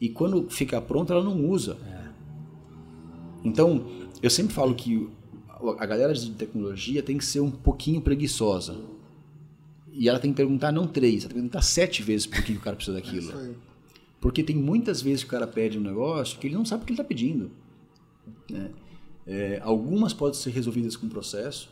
[0.00, 1.78] e quando fica pronta ela não usa.
[1.86, 2.04] É.
[3.44, 3.86] Então,
[4.22, 5.08] eu sempre falo que
[5.78, 8.76] a galera de tecnologia tem que ser um pouquinho preguiçosa.
[9.92, 12.52] E ela tem que perguntar não três, ela tem que perguntar sete vezes por que
[12.52, 13.30] o cara precisa daquilo.
[13.38, 13.54] É
[14.20, 16.86] Porque tem muitas vezes que o cara pede um negócio que ele não sabe o
[16.86, 17.50] que ele está pedindo.
[18.50, 18.70] Né?
[19.26, 21.70] É, algumas podem ser resolvidas com processo.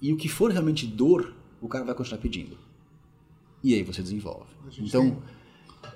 [0.00, 2.58] E o que for realmente dor, o cara vai continuar pedindo.
[3.62, 4.50] E aí você desenvolve.
[4.78, 5.10] Então.
[5.10, 5.18] Tem,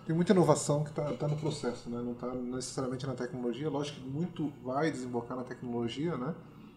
[0.07, 2.01] tem, muita inovação que está tá no processo, né?
[2.01, 3.69] não está necessariamente na tecnologia.
[3.69, 6.35] Lógico que muito vai desembocar na tecnologia, né?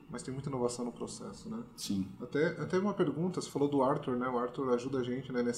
[0.10, 1.62] mas tem muita inovação no processo, né?
[1.76, 2.08] Sim.
[2.22, 4.28] Até, até uma pergunta, você falou do Arthur, né?
[4.28, 5.54] O Arthur ajuda a gente na né,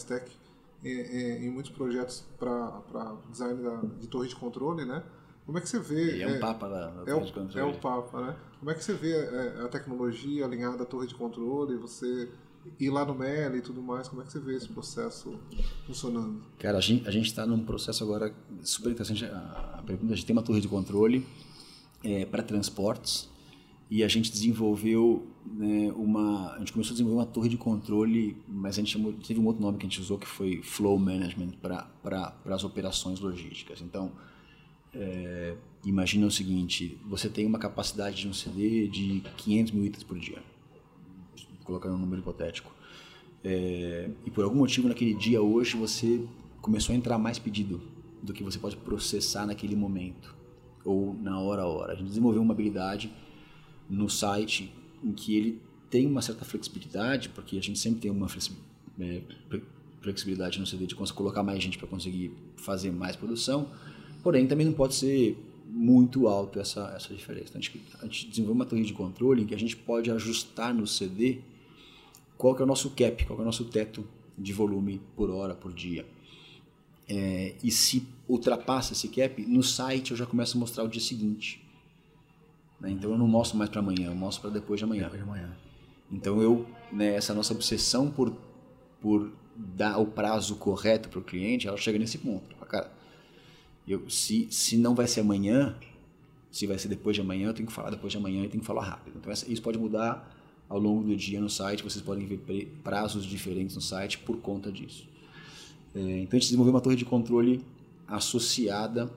[0.84, 5.04] em, em, muitos projetos para design da, de torre de controle, né?
[5.46, 6.22] Como é que você vê...
[6.22, 7.60] É um é, papa da, da é torre de controle.
[7.60, 8.36] É o papa, né?
[8.60, 12.30] Como é que você vê é, a tecnologia alinhada à torre de controle, você
[12.80, 15.40] ir lá no MEL e tudo mais, como é que você vê esse processo
[15.86, 16.42] funcionando?
[16.60, 18.34] Cara, a gente a está num processo agora
[18.64, 19.26] super interessante.
[19.26, 21.26] A, pergunta, a gente tem uma torre de controle
[22.04, 23.30] é, para transportes,
[23.92, 28.38] e a gente desenvolveu né, uma a gente começou a desenvolver uma torre de controle
[28.48, 30.98] mas a gente chamou, teve um outro nome que a gente usou que foi flow
[30.98, 34.14] management para as operações logísticas então
[34.94, 40.04] é, imagina o seguinte você tem uma capacidade de um CD de 500 mil itens
[40.04, 40.42] por dia
[41.72, 42.72] colocando um número hipotético
[43.44, 46.24] é, e por algum motivo naquele dia hoje você
[46.62, 47.82] começou a entrar mais pedido
[48.22, 50.36] do que você pode processar naquele momento
[50.86, 53.12] ou na hora a hora a gente desenvolveu uma habilidade
[53.90, 54.72] no site
[55.04, 55.62] em que ele
[55.92, 58.28] tem uma certa flexibilidade, porque a gente sempre tem uma
[59.00, 59.22] é,
[60.00, 63.70] flexibilidade no CD de colocar mais gente para conseguir fazer mais produção,
[64.24, 67.50] porém também não pode ser muito alto essa, essa diferença.
[67.50, 70.10] Então, a, gente, a gente desenvolveu uma torre de controle em que a gente pode
[70.10, 71.40] ajustar no CD
[72.42, 74.04] qual que é o nosso cap, qual que é o nosso teto
[74.36, 76.08] de volume por hora, por dia.
[77.08, 81.00] É, e se ultrapassa esse cap, no site eu já começo a mostrar o dia
[81.00, 81.64] seguinte.
[82.80, 82.90] Né?
[82.90, 85.04] Então eu não mostro mais para amanhã, eu mostro para depois de amanhã.
[85.04, 85.56] Depois de amanhã.
[86.12, 88.36] Então eu, né, essa nossa obsessão por,
[89.00, 92.56] por dar o prazo correto para o cliente, ela chega nesse ponto.
[92.66, 92.92] Cara,
[93.88, 95.78] eu, se, se não vai ser amanhã,
[96.50, 98.62] se vai ser depois de amanhã, eu tenho que falar depois de amanhã e tenho
[98.62, 99.20] que falar rápido.
[99.20, 100.41] Então isso pode mudar
[100.72, 102.40] ao longo do dia no site, vocês podem ver
[102.82, 105.06] prazos diferentes no site por conta disso.
[105.94, 107.62] É, então a gente desenvolveu uma torre de controle
[108.08, 109.12] associada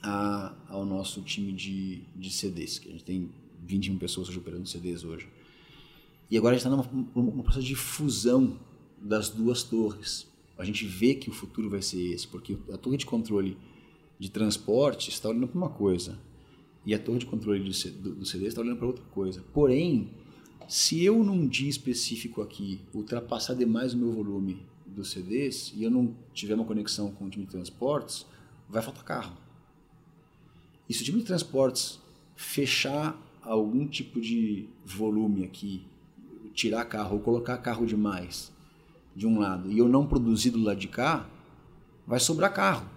[0.00, 3.28] a, ao nosso time de, de CDs, que a gente tem
[3.64, 5.28] 20 mil pessoas hoje operando CDs hoje.
[6.30, 8.56] E agora a gente está num processo de fusão
[8.96, 10.28] das duas torres.
[10.56, 13.56] A gente vê que o futuro vai ser esse, porque a torre de controle
[14.20, 16.16] de transporte está olhando para uma coisa
[16.84, 19.42] e a torre de controle do, do CD está olhando para outra coisa.
[19.52, 20.08] Porém,
[20.68, 25.90] se eu num dia específico aqui ultrapassar demais o meu volume dos CDs e eu
[25.90, 28.26] não tiver uma conexão com o time de transportes,
[28.68, 29.36] vai faltar carro.
[30.88, 32.00] E se o time de transportes
[32.34, 35.84] fechar algum tipo de volume aqui,
[36.52, 38.52] tirar carro ou colocar carro demais
[39.14, 41.28] de um lado e eu não produzir do lado de cá,
[42.06, 42.88] vai sobrar carro.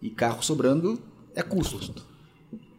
[0.00, 1.00] E carro sobrando
[1.34, 2.02] é custo.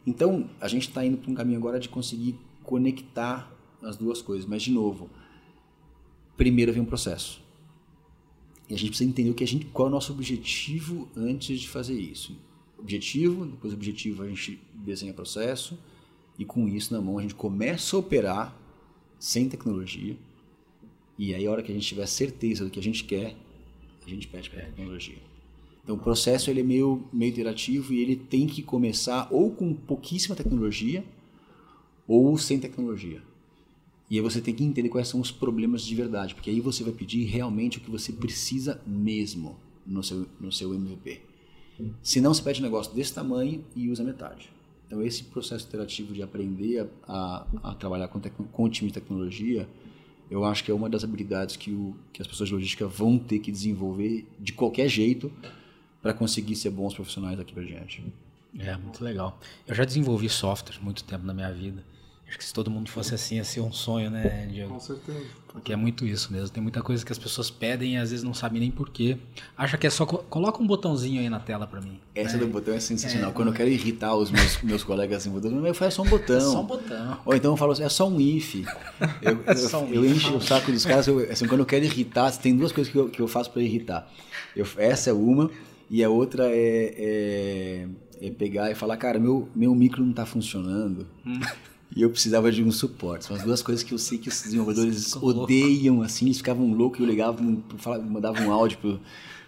[0.06, 2.40] Então, a gente está indo para um caminho agora de conseguir
[2.70, 3.52] conectar
[3.82, 4.46] as duas coisas.
[4.48, 5.10] Mas, de novo,
[6.38, 7.42] primeiro vem um processo.
[8.70, 11.60] E a gente precisa entender o que a gente, qual é o nosso objetivo antes
[11.60, 12.38] de fazer isso.
[12.78, 15.80] Objetivo, depois objetivo a gente desenha processo
[16.38, 18.56] e com isso na mão a gente começa a operar
[19.18, 20.16] sem tecnologia.
[21.18, 23.36] E aí a hora que a gente tiver certeza do que a gente quer,
[24.06, 25.18] a gente pede para a tecnologia.
[25.84, 29.74] Então o processo ele é meio, meio iterativo e ele tem que começar ou com
[29.74, 31.04] pouquíssima tecnologia
[32.10, 33.22] ou sem tecnologia.
[34.10, 36.84] E aí você tem que entender quais são os problemas de verdade, porque aí você
[36.84, 39.56] vai pedir realmente o que você precisa mesmo
[39.86, 41.22] no seu, no seu MVP.
[42.02, 44.50] Se não, você pede um negócio desse tamanho e usa metade.
[44.88, 48.96] Então esse processo iterativo de aprender a, a, a trabalhar com, com o time de
[48.96, 49.70] tecnologia,
[50.32, 53.20] eu acho que é uma das habilidades que, o, que as pessoas de logística vão
[53.20, 55.32] ter que desenvolver de qualquer jeito
[56.02, 58.04] para conseguir ser bons profissionais daqui para diante.
[58.58, 59.40] É, muito legal.
[59.68, 61.84] Eu já desenvolvi software muito tempo na minha vida.
[62.30, 64.72] Acho que se todo mundo fosse assim, ia ser um sonho, né, Diego?
[64.72, 65.26] Com certeza.
[65.48, 66.50] Porque é muito isso mesmo.
[66.50, 69.18] Tem muita coisa que as pessoas pedem e às vezes não sabem nem porquê.
[69.58, 70.06] Acha que é só.
[70.06, 72.00] Co coloca um botãozinho aí na tela para mim.
[72.14, 72.40] Essa é.
[72.40, 73.32] do botão é sensacional.
[73.32, 73.34] É.
[73.34, 76.38] Quando eu quero irritar os meus, meus colegas assim, eu falo, é só um botão.
[76.38, 77.20] É só um botão.
[77.26, 78.64] Ou então eu falo assim, é só um if.
[79.24, 80.12] Eu, é só um eu, if.
[80.12, 81.08] eu encho o saco dos caras.
[81.08, 83.64] Eu, assim, quando eu quero irritar, tem duas coisas que eu, que eu faço para
[83.64, 84.08] irritar.
[84.56, 85.50] Eu, essa é uma,
[85.90, 87.88] e a outra é, é,
[88.22, 91.08] é, pegar e falar, cara, meu, meu micro não tá funcionando.
[91.26, 91.40] Hum
[91.96, 93.26] e eu precisava de um suporte.
[93.26, 97.00] São as duas coisas que eu sei que os desenvolvedores odeiam, assim, eles ficavam loucos
[97.00, 99.00] e eu ligava, mandava um áudio para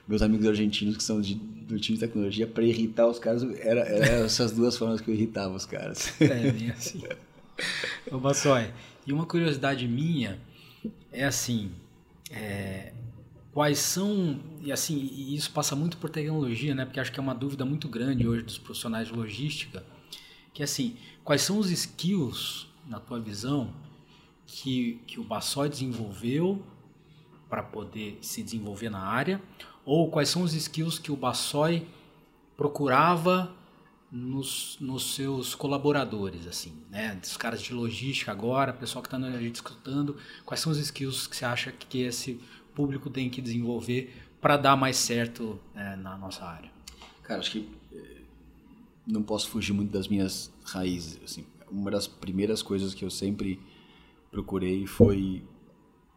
[0.08, 3.44] meus amigos argentinos que são de, do time de tecnologia para irritar os caras.
[3.60, 6.14] Era, era, essas duas formas que eu irritava os caras.
[6.20, 7.04] É, bem assim.
[8.12, 8.72] Ô, Bassói,
[9.06, 10.40] e uma curiosidade minha
[11.12, 11.72] é assim,
[12.32, 12.92] é,
[13.54, 16.86] quais são, e assim, e isso passa muito por tecnologia, né?
[16.86, 19.84] Porque acho que é uma dúvida muito grande hoje dos profissionais de logística,
[20.54, 20.96] que assim,
[21.32, 23.74] quais são os skills, na tua visão,
[24.46, 26.62] que, que o Bassoi desenvolveu
[27.50, 29.42] para poder se desenvolver na área,
[29.86, 31.88] ou quais são os skills que o Bassoi
[32.58, 33.50] procurava
[34.12, 37.16] nos, nos seus colaboradores, assim, né?
[37.16, 41.28] Dos caras de logística agora, pessoal que está a gente escutando, quais são os skills
[41.28, 42.42] que você acha que esse
[42.76, 46.70] público tem que desenvolver para dar mais certo é, na nossa área?
[47.24, 47.82] Cara, acho que
[49.06, 51.20] não posso fugir muito das minhas raízes.
[51.24, 53.60] Assim, uma das primeiras coisas que eu sempre
[54.30, 55.44] procurei foi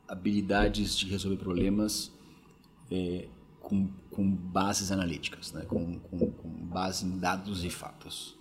[0.07, 2.13] habilidades de resolver problemas
[2.91, 3.29] é,
[3.61, 5.63] com, com bases analíticas, né?
[5.63, 8.37] com, com, com base em dados e fatos.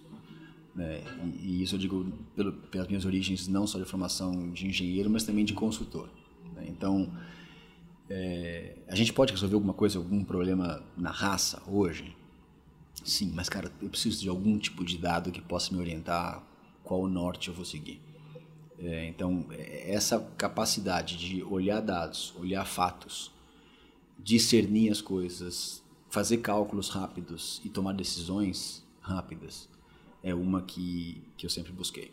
[0.76, 1.02] Né?
[1.24, 5.10] E, e, isso eu digo pelo, pelas minhas origens, não só de formação de engenheiro,
[5.10, 6.10] mas também de consultor.
[6.56, 6.66] Né?
[6.68, 7.12] Então,
[8.10, 12.16] é, a gente pode resolver alguma coisa, algum problema na raça hoje?
[13.04, 16.44] Sim, mas cara, eu preciso de algum tipo de dado que possa me orientar
[16.84, 18.02] qual norte eu vou seguir.
[18.80, 23.32] É, então, é, essa capacidade de olhar dados, olhar fatos,
[24.20, 29.70] discernir as coisas, fazer cálculos rápidos e tomar decisões rápidas
[30.22, 32.12] é uma que, que eu sempre busquei.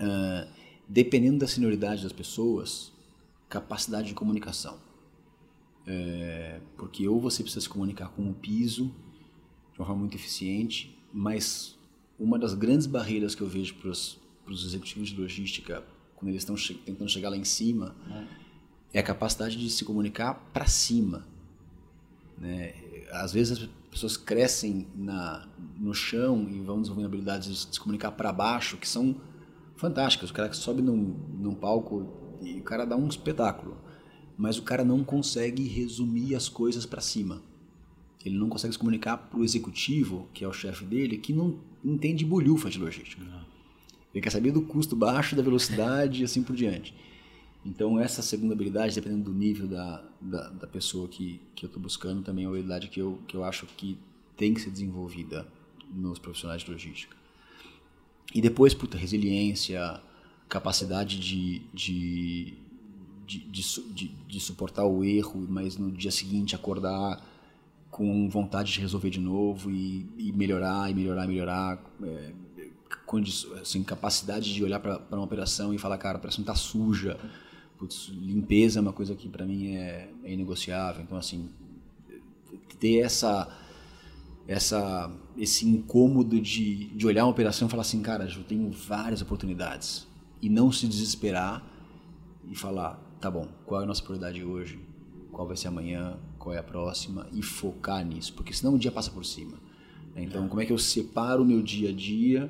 [0.00, 0.48] Uh,
[0.88, 2.92] dependendo da senioridade das pessoas,
[3.48, 4.78] capacidade de comunicação.
[5.88, 8.92] É, porque ou você precisa se comunicar com o piso
[9.76, 11.78] de uma forma muito eficiente, mas
[12.18, 14.18] uma das grandes barreiras que eu vejo para os
[14.64, 18.98] executivos de logística, quando eles estão che tentando chegar lá em cima, é.
[18.98, 21.26] é a capacidade de se comunicar para cima.
[22.38, 22.74] Né?
[23.12, 25.46] Às vezes as pessoas crescem na,
[25.78, 29.14] no chão e vão desenvolvendo habilidades de se comunicar para baixo, que são
[29.76, 30.30] fantásticas.
[30.30, 33.76] O cara que sobe num, num palco e o cara dá um espetáculo,
[34.38, 37.42] mas o cara não consegue resumir as coisas para cima.
[38.28, 41.58] Ele não consegue se comunicar para o executivo, que é o chefe dele, que não
[41.84, 43.22] entende bolhufa de logística.
[43.24, 43.44] Não.
[44.12, 46.94] Ele quer saber do custo baixo, da velocidade e assim por diante.
[47.64, 51.82] Então, essa segunda habilidade, dependendo do nível da, da, da pessoa que, que eu estou
[51.82, 53.98] buscando, também é uma habilidade que eu, que eu acho que
[54.36, 55.46] tem que ser desenvolvida
[55.92, 57.16] nos profissionais de logística.
[58.34, 60.00] E depois, puta, resiliência,
[60.48, 62.54] capacidade de, de,
[63.26, 63.40] de,
[63.92, 67.20] de, de suportar o erro, mas no dia seguinte acordar
[67.96, 71.82] com vontade de resolver de novo e, e melhorar, e melhorar, e melhorar.
[72.02, 72.32] É,
[73.06, 73.16] com
[73.58, 77.18] assim, capacidade de olhar para uma operação e falar, cara, a operação está suja.
[77.78, 81.02] Putz, limpeza é uma coisa que para mim é, é inegociável.
[81.02, 81.48] Então, assim,
[82.78, 83.48] ter essa
[84.46, 89.22] essa esse incômodo de, de olhar uma operação e falar assim, cara, eu tenho várias
[89.22, 90.06] oportunidades
[90.42, 91.64] e não se desesperar
[92.44, 94.78] e falar, tá bom, qual é a nossa prioridade hoje?
[95.32, 96.18] Qual vai ser amanhã?
[96.46, 99.58] Qual é a próxima e focar nisso, porque senão o dia passa por cima.
[100.14, 100.22] Né?
[100.22, 102.48] Então, como é que eu separo o meu dia a dia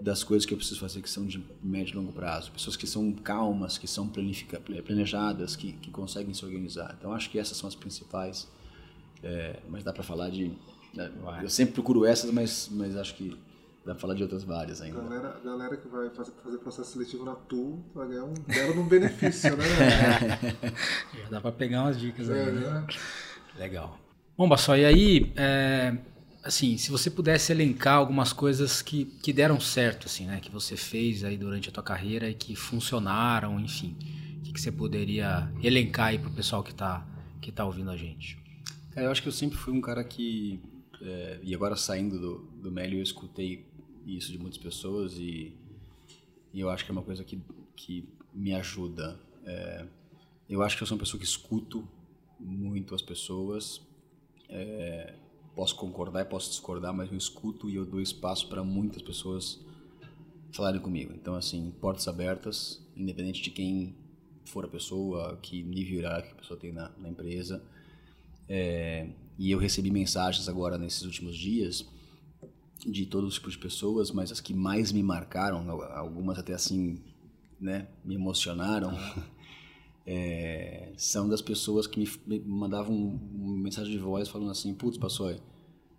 [0.00, 2.52] das coisas que eu preciso fazer que são de médio e longo prazo.
[2.52, 6.94] Pessoas que são calmas, que são planejadas, que, que conseguem se organizar.
[6.98, 8.48] Então, acho que essas são as principais.
[9.22, 10.52] É, mas dá para falar de.
[10.94, 11.10] Né,
[11.42, 13.36] eu sempre procuro essas, mas, mas acho que
[13.84, 15.00] dá para falar de outras várias ainda.
[15.00, 19.56] Galera, galera que vai fazer, fazer processo seletivo na TU vai ganhar um belo benefício,
[19.56, 19.64] né?
[21.22, 22.52] Já dá para pegar umas dicas é, aí.
[22.52, 22.86] Né?
[23.58, 23.98] Legal.
[24.36, 25.96] Bom, Bassó, e aí, é,
[26.42, 30.40] assim, se você pudesse elencar algumas coisas que, que deram certo, assim, né?
[30.40, 33.96] Que você fez aí durante a tua carreira e que funcionaram, enfim.
[34.38, 37.06] O que, que você poderia elencar aí pro pessoal que tá,
[37.40, 38.38] que tá ouvindo a gente?
[38.90, 40.60] Cara, eu acho que eu sempre fui um cara que...
[41.00, 43.66] É, e agora saindo do, do Mélio, eu escutei
[44.06, 45.52] isso de muitas pessoas e,
[46.52, 47.40] e eu acho que é uma coisa que,
[47.76, 49.18] que me ajuda.
[49.44, 49.84] É,
[50.48, 51.86] eu acho que eu sou uma pessoa que escuto
[52.42, 53.80] muito as pessoas.
[54.48, 55.14] É,
[55.54, 59.60] posso concordar e posso discordar, mas eu escuto e eu dou espaço para muitas pessoas
[60.52, 61.12] falarem comigo.
[61.14, 63.94] Então, assim, portas abertas, independente de quem
[64.44, 67.62] for a pessoa, que nível hierárquico a pessoa tem na, na empresa.
[68.48, 71.86] É, e eu recebi mensagens agora nesses últimos dias
[72.86, 77.00] de todos os tipos de pessoas, mas as que mais me marcaram, algumas até assim,
[77.60, 78.92] né, me emocionaram,
[80.06, 85.34] é, são das pessoas que me mandavam uma mensagem de voz falando assim, putz, passou,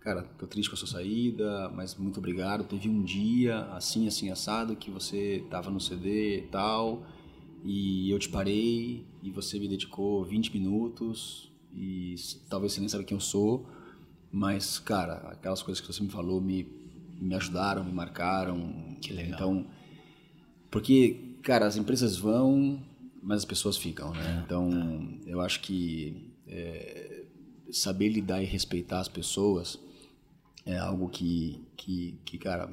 [0.00, 4.30] cara, tô triste com a sua saída, mas muito obrigado, teve um dia assim, assim,
[4.30, 7.06] assado, que você tava no CD e tal,
[7.64, 12.14] e eu te parei, e você me dedicou 20 minutos, e
[12.48, 13.66] talvez você nem sabe quem eu sou,
[14.36, 16.66] mas, cara, aquelas coisas que você me falou me,
[17.20, 18.96] me ajudaram, me marcaram.
[19.00, 19.32] Que legal.
[19.32, 19.66] Então,
[20.72, 22.82] porque, cara, as empresas vão,
[23.24, 24.38] mas as pessoas ficam, né?
[24.38, 24.70] É, então,
[25.26, 25.32] é.
[25.32, 27.24] eu acho que é,
[27.72, 29.78] saber lidar e respeitar as pessoas
[30.66, 32.70] é algo que, que, que cara,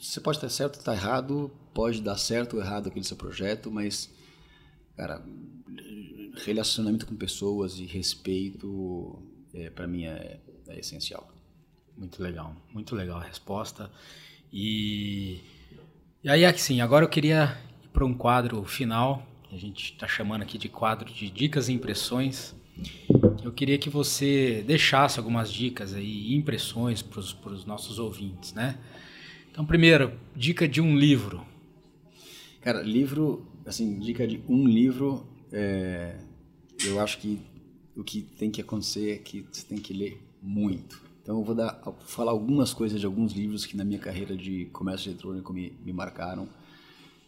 [0.00, 4.10] você pode estar certo estar errado, pode dar certo ou errado aquele seu projeto, mas,
[4.96, 5.22] cara,
[6.44, 9.22] relacionamento com pessoas e respeito,
[9.54, 11.30] é, para mim, é, é essencial.
[11.96, 13.90] Muito legal, muito legal a resposta.
[14.50, 15.40] E,
[16.24, 20.40] e aí, assim, agora eu queria ir para um quadro final a gente está chamando
[20.40, 22.54] aqui de quadro de dicas e impressões.
[23.44, 28.78] Eu queria que você deixasse algumas dicas aí, impressões para os nossos ouvintes, né?
[29.50, 31.46] Então, primeiro, dica de um livro.
[32.62, 36.16] Cara, livro, assim, dica de um livro, é,
[36.86, 37.38] eu acho que
[37.94, 41.02] o que tem que acontecer é que você tem que ler muito.
[41.22, 44.64] Então, eu vou dar, falar algumas coisas de alguns livros que na minha carreira de
[44.72, 46.48] comércio eletrônico me, me marcaram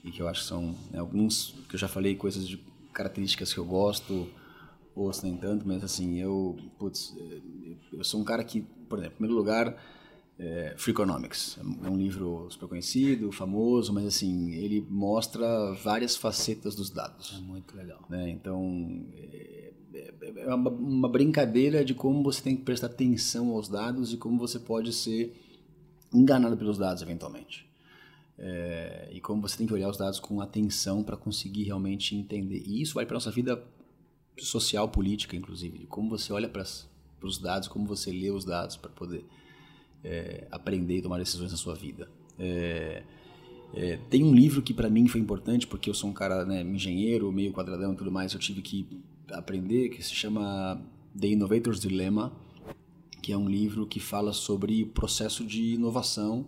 [0.05, 2.61] e que eu acho que são né, alguns que eu já falei, coisas de
[2.93, 4.29] características que eu gosto,
[4.95, 7.17] outros nem tanto, mas assim, eu, putz,
[7.93, 9.77] eu sou um cara que, por exemplo, em primeiro lugar,
[10.39, 16.91] é, Freakonomics, é um livro super conhecido, famoso, mas assim, ele mostra várias facetas dos
[16.91, 17.35] dados.
[17.39, 18.05] É muito legal.
[18.09, 18.31] Né?
[18.31, 23.69] Então, é, é, é uma, uma brincadeira de como você tem que prestar atenção aos
[23.69, 25.35] dados e como você pode ser
[26.13, 27.67] enganado pelos dados eventualmente.
[28.39, 32.63] É, e como você tem que olhar os dados com atenção para conseguir realmente entender.
[32.67, 33.63] E isso vai para nossa vida
[34.39, 35.87] social, política, inclusive.
[35.87, 36.65] Como você olha para
[37.23, 39.25] os dados, como você lê os dados para poder
[40.03, 42.09] é, aprender e tomar decisões na sua vida.
[42.39, 43.03] É,
[43.73, 46.63] é tem um livro que para mim foi importante, porque eu sou um cara né,
[46.63, 48.87] engenheiro, meio quadradão e tudo mais, eu tive que
[49.31, 50.81] aprender, que se chama
[51.19, 52.33] The Innovator's Dilemma,
[53.23, 56.47] que é um livro que fala sobre o processo de inovação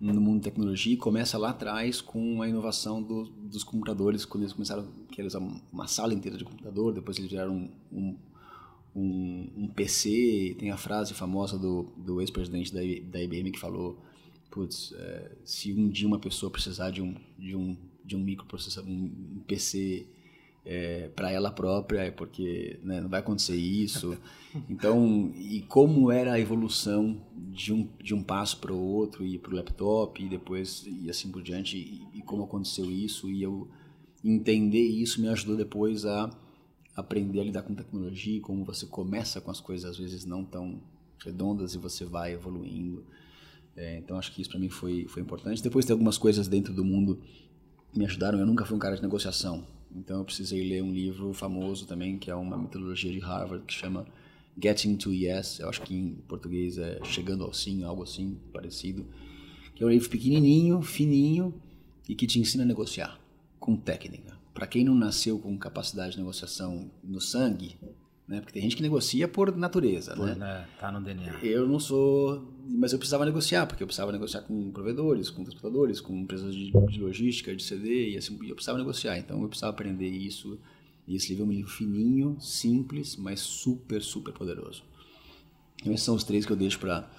[0.00, 4.54] no mundo de tecnologia começa lá atrás com a inovação do, dos computadores, quando eles
[4.54, 5.40] começaram a usar
[5.70, 8.16] uma sala inteira de computador, depois eles viraram um,
[8.96, 14.02] um, um PC, tem a frase famosa do, do ex-presidente da, da IBM que falou,
[14.50, 18.90] putz, é, se um dia uma pessoa precisar de um, de um, de um microprocessador,
[18.90, 20.06] um PC
[20.64, 24.16] é, para ela própria, é porque né, não vai acontecer isso.
[24.68, 29.38] Então, e como era a evolução de um, de um passo para o outro, e
[29.38, 33.40] para o laptop, e depois, e assim por diante, e, e, como aconteceu isso, e
[33.44, 33.68] eu
[34.24, 36.36] entender isso me ajudou depois a
[36.96, 40.44] aprender a lidar com tecnologia, e como você começa com as coisas às vezes não
[40.44, 40.82] tão
[41.24, 43.04] redondas e você vai evoluindo.
[43.76, 45.62] É, então, acho que isso para mim foi, foi importante.
[45.62, 47.20] Depois tem algumas coisas dentro do mundo
[47.94, 48.38] me ajudaram.
[48.38, 49.64] Eu nunca fui um cara de negociação.
[49.94, 53.72] Então eu precisei ler um livro famoso também, que é uma metodologia de Harvard, que
[53.72, 54.06] chama
[54.60, 55.58] Getting to Yes.
[55.58, 59.06] Eu acho que em português é Chegando ao Sim, algo assim parecido.
[59.74, 61.54] Que é um livro pequenininho, fininho
[62.08, 63.20] e que te ensina a negociar
[63.58, 64.38] com técnica.
[64.52, 67.76] Para quem não nasceu com capacidade de negociação no sangue,
[68.30, 68.40] né?
[68.40, 70.34] Porque tem gente que negocia por natureza, Por, né?
[70.36, 71.40] né, Tá no DNA.
[71.42, 76.00] Eu não sou, mas eu precisava negociar, porque eu precisava negociar com provedores, com transportadores,
[76.00, 79.18] com empresas de, de logística, de CD, e assim, eu precisava negociar.
[79.18, 80.60] Então eu precisava aprender isso.
[81.08, 84.84] E esse livro é um livro fininho, simples, mas super, super poderoso.
[85.80, 87.10] Então esses são os três que eu deixo para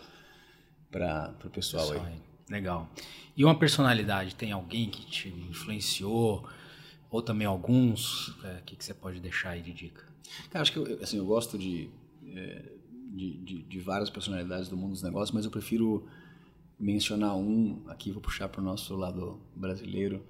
[0.90, 2.14] para o pessoal Pessoal aí.
[2.14, 2.20] aí.
[2.50, 2.90] Legal.
[3.36, 6.46] E uma personalidade, tem alguém que te influenciou?
[7.12, 8.36] Ou também alguns?
[8.44, 10.04] É, O que, que você pode deixar aí de dica?
[10.50, 11.90] Cara, acho que eu, assim, eu gosto de,
[12.26, 12.64] é,
[13.14, 16.08] de, de, de várias personalidades do mundo dos negócios, mas eu prefiro
[16.80, 20.24] mencionar um, aqui vou puxar para o nosso lado brasileiro.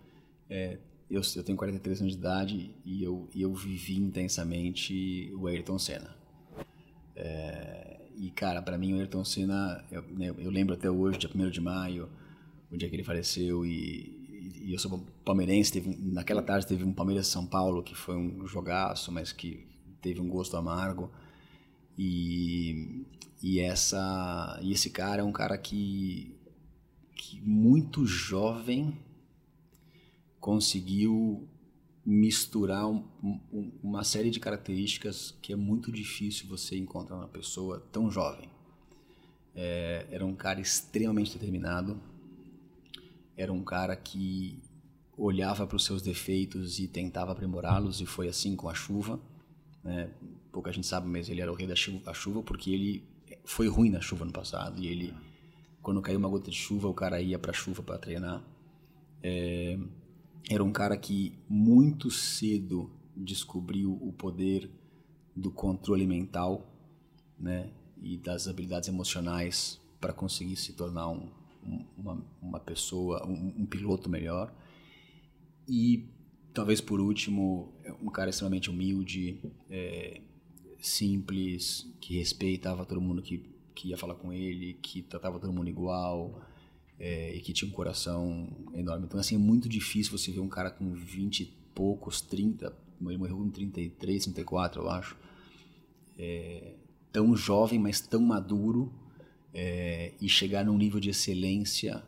[0.50, 0.80] É,
[1.10, 5.78] eu, eu tenho 43 anos de idade e eu, e eu vivi intensamente o Ayrton
[5.78, 6.16] Senna.
[7.16, 11.30] É, e, cara, para mim o Ayrton Senna, eu, né, eu lembro até hoje, dia
[11.34, 12.10] 1 de maio,
[12.72, 14.21] o dia que ele faleceu e,
[14.64, 18.46] e- eu sou palmeirense, teve, naquela tarde teve um Palmeiras São Paulo que foi um
[18.48, 19.66] jogaço, mas que
[20.02, 21.12] teve um gosto amargo.
[21.98, 23.06] E,
[23.44, 26.36] e essa e esse cara é um cara que,
[27.16, 28.98] que muito jovem
[30.40, 31.48] conseguiu
[32.06, 37.80] misturar um- um- uma série de características que é muito difícil você encontrar numa pessoa
[37.92, 38.50] tão jovem.
[39.56, 42.00] É, era um cara extremamente determinado,
[43.38, 44.62] era um cara que
[45.18, 49.20] olhava para os seus defeitos e tentava aprimorá-los, e foi assim com a chuva.
[49.84, 50.10] Né?
[50.52, 53.04] Pouca gente sabe, mas ele era o rei da chuva, porque ele
[53.46, 55.14] foi ruim na chuva no passado, e ele,
[55.82, 58.44] quando caiu uma gota de chuva, o cara ia para a chuva para treinar.
[59.24, 59.78] É,
[60.50, 64.70] era um cara que muito cedo descobriu o poder
[65.36, 66.68] do controle mental,
[67.40, 67.72] né,
[68.02, 71.30] e das habilidades emocionais para conseguir se tornar um-
[71.98, 74.54] uma, uma pessoa, um, um piloto melhor.
[75.68, 76.10] E
[76.54, 79.40] talvez por último, um cara extremamente humilde,
[79.70, 80.22] é,
[80.80, 83.44] simples, que respeitava todo mundo que,
[83.74, 86.42] que ia falar com ele, que tratava todo mundo igual
[87.00, 89.06] é, e que tinha um coração enorme.
[89.06, 93.18] Então, assim, é muito difícil você ver um cara com 20 e poucos, 30, ele
[93.18, 95.18] morreu com 33, 34, eu acho,
[96.18, 96.76] é,
[97.12, 98.94] tão jovem, mas tão maduro
[99.54, 102.04] é, e chegar num nível de excelência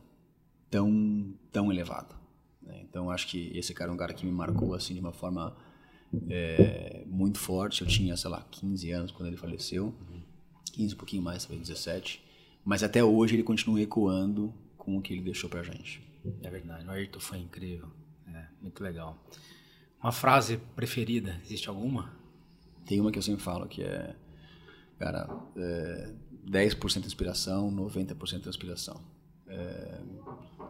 [0.70, 2.16] tão, tão elevado.
[2.62, 2.82] né?
[2.82, 5.56] Então, acho que esse cara é um cara que me marcou, assim, de uma forma
[6.30, 7.82] é, muito forte.
[7.82, 9.94] Eu tinha, sei lá, 15 anos quando ele faleceu,
[10.74, 12.24] 15, um pouquinho mais, talvez 17.
[12.66, 16.02] Mas até hoje ele continua ecoando com o que ele deixou pra gente.
[16.42, 17.90] É verdade, o Ayrton foi incrível.
[18.28, 19.22] É, muito legal.
[20.02, 22.14] Uma frase preferida, existe alguma?
[22.86, 24.16] Tem uma que eu sempre falo que é,
[24.98, 26.14] cara, é
[26.50, 29.02] 10% inspiração, 90% transpiração.
[29.48, 30.00] É,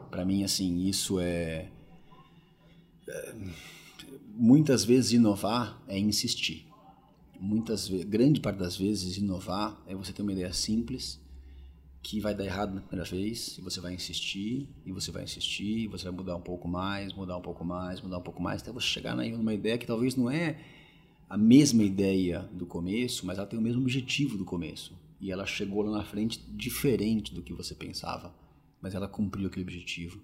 [0.09, 1.69] para mim, assim, isso é,
[3.07, 3.35] é,
[4.35, 6.65] Muitas vezes inovar é insistir.
[7.39, 11.21] Muitas grande parte das vezes, inovar é você ter uma ideia simples
[12.01, 15.83] que vai dar errado na primeira vez, e você vai insistir, e você vai insistir,
[15.83, 18.61] e você vai mudar um pouco mais, mudar um pouco mais, mudar um pouco mais,
[18.61, 20.59] até você chegar numa ideia que talvez não é
[21.29, 24.97] a mesma ideia do começo, mas ela tem o mesmo objetivo do começo.
[25.23, 28.35] E ela chegou lá na frente diferente do que você pensava,
[28.81, 30.21] mas ela cumpriu aquele objetivo.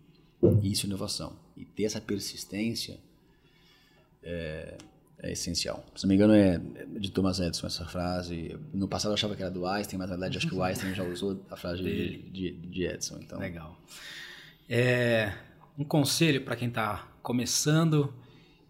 [0.61, 1.39] Isso é inovação.
[1.55, 2.99] E ter essa persistência
[4.21, 4.77] é,
[5.19, 5.85] é essencial.
[5.95, 6.59] Se não me engano, é
[6.99, 8.59] de Thomas Edison essa frase.
[8.73, 10.93] No passado eu achava que era do Einstein, mas na verdade acho que o Einstein
[10.93, 13.19] já usou a frase de, de, de Edison.
[13.21, 13.79] Então, Legal.
[14.67, 15.33] É,
[15.77, 18.13] um conselho para quem está começando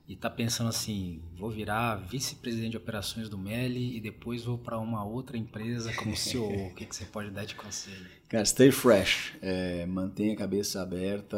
[0.10, 4.80] e está pensando assim, vou virar vice-presidente de operações do Meli e depois vou para
[4.80, 6.50] uma outra empresa como CEO.
[6.50, 8.08] o que, que você pode dar de conselho?
[8.28, 9.38] Cara, stay fresh.
[9.40, 11.38] É, mantenha a cabeça aberta.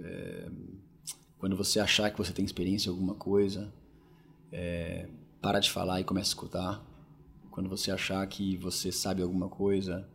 [0.00, 0.50] é,
[1.38, 3.72] quando você achar que você tem experiência em alguma coisa,
[4.50, 5.08] é,
[5.40, 6.84] para de falar e comece a escutar.
[7.52, 10.08] Quando você achar que você sabe alguma coisa,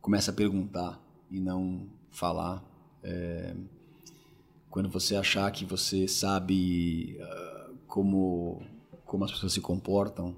[0.00, 2.64] comece a perguntar e não falar.
[3.04, 3.54] É,
[4.76, 8.60] quando você achar que você sabe ah, como,
[9.06, 10.36] como as pessoas se comportam,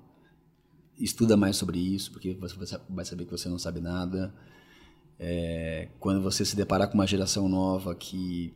[0.97, 4.32] estuda mais sobre isso, porque você vai saber que você não sabe nada.
[5.19, 8.55] É, quando você se deparar com uma geração nova que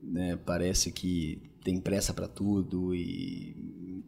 [0.00, 4.04] né, parece que tem pressa para tudo e,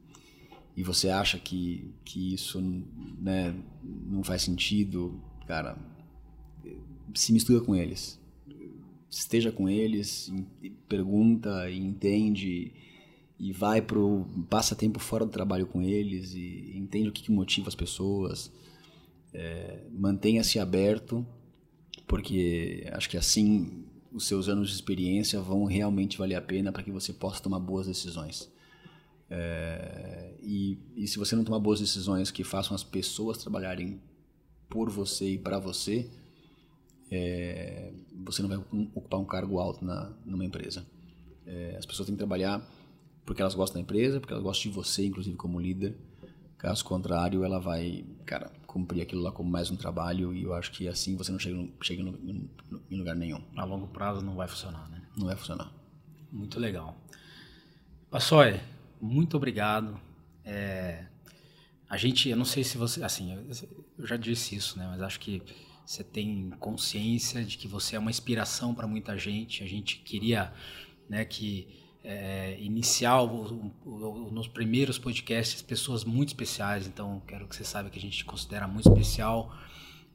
[0.76, 5.76] e você acha que, que isso né, não faz sentido, cara,
[7.12, 8.20] se mistura com eles.
[9.10, 10.32] Esteja com eles,
[10.88, 12.72] pergunta e entende
[13.38, 17.30] e vai pro passa tempo fora do trabalho com eles e entende o que, que
[17.30, 18.52] motiva as pessoas
[19.32, 21.24] é, mantenha-se aberto
[22.06, 26.82] porque acho que assim os seus anos de experiência vão realmente valer a pena para
[26.82, 28.50] que você possa tomar boas decisões.
[29.30, 34.00] É, e, e se você não tomar boas decisões que façam as pessoas trabalharem
[34.68, 36.08] por você e para você,
[37.10, 37.92] é,
[38.24, 38.58] você não vai
[38.94, 40.86] ocupar um cargo alto na, numa empresa.
[41.46, 42.62] É, as pessoas têm que trabalhar
[43.24, 45.96] porque elas gostam da empresa, porque elas gostam de você, inclusive como líder.
[46.56, 50.72] Caso contrário, ela vai, cara, cumprir aquilo lá como mais um trabalho e eu acho
[50.72, 52.48] que assim você não chega, no, chega no, no,
[52.90, 53.40] em lugar nenhum.
[53.56, 55.02] A longo prazo não vai funcionar, né?
[55.16, 55.72] Não vai funcionar.
[56.32, 56.96] Muito legal.
[58.10, 58.60] Passoy,
[59.00, 60.00] muito obrigado.
[60.44, 61.04] É,
[61.88, 63.32] a gente, eu não sei se você, assim,
[63.96, 64.86] eu já disse isso, né?
[64.90, 65.42] Mas acho que
[65.88, 69.64] você tem consciência de que você é uma inspiração para muita gente.
[69.64, 70.52] A gente queria,
[71.08, 71.66] né, que
[72.04, 72.58] é,
[73.86, 76.86] o, nos primeiros podcasts pessoas muito especiais.
[76.86, 79.50] Então, quero que você saiba que a gente te considera muito especial,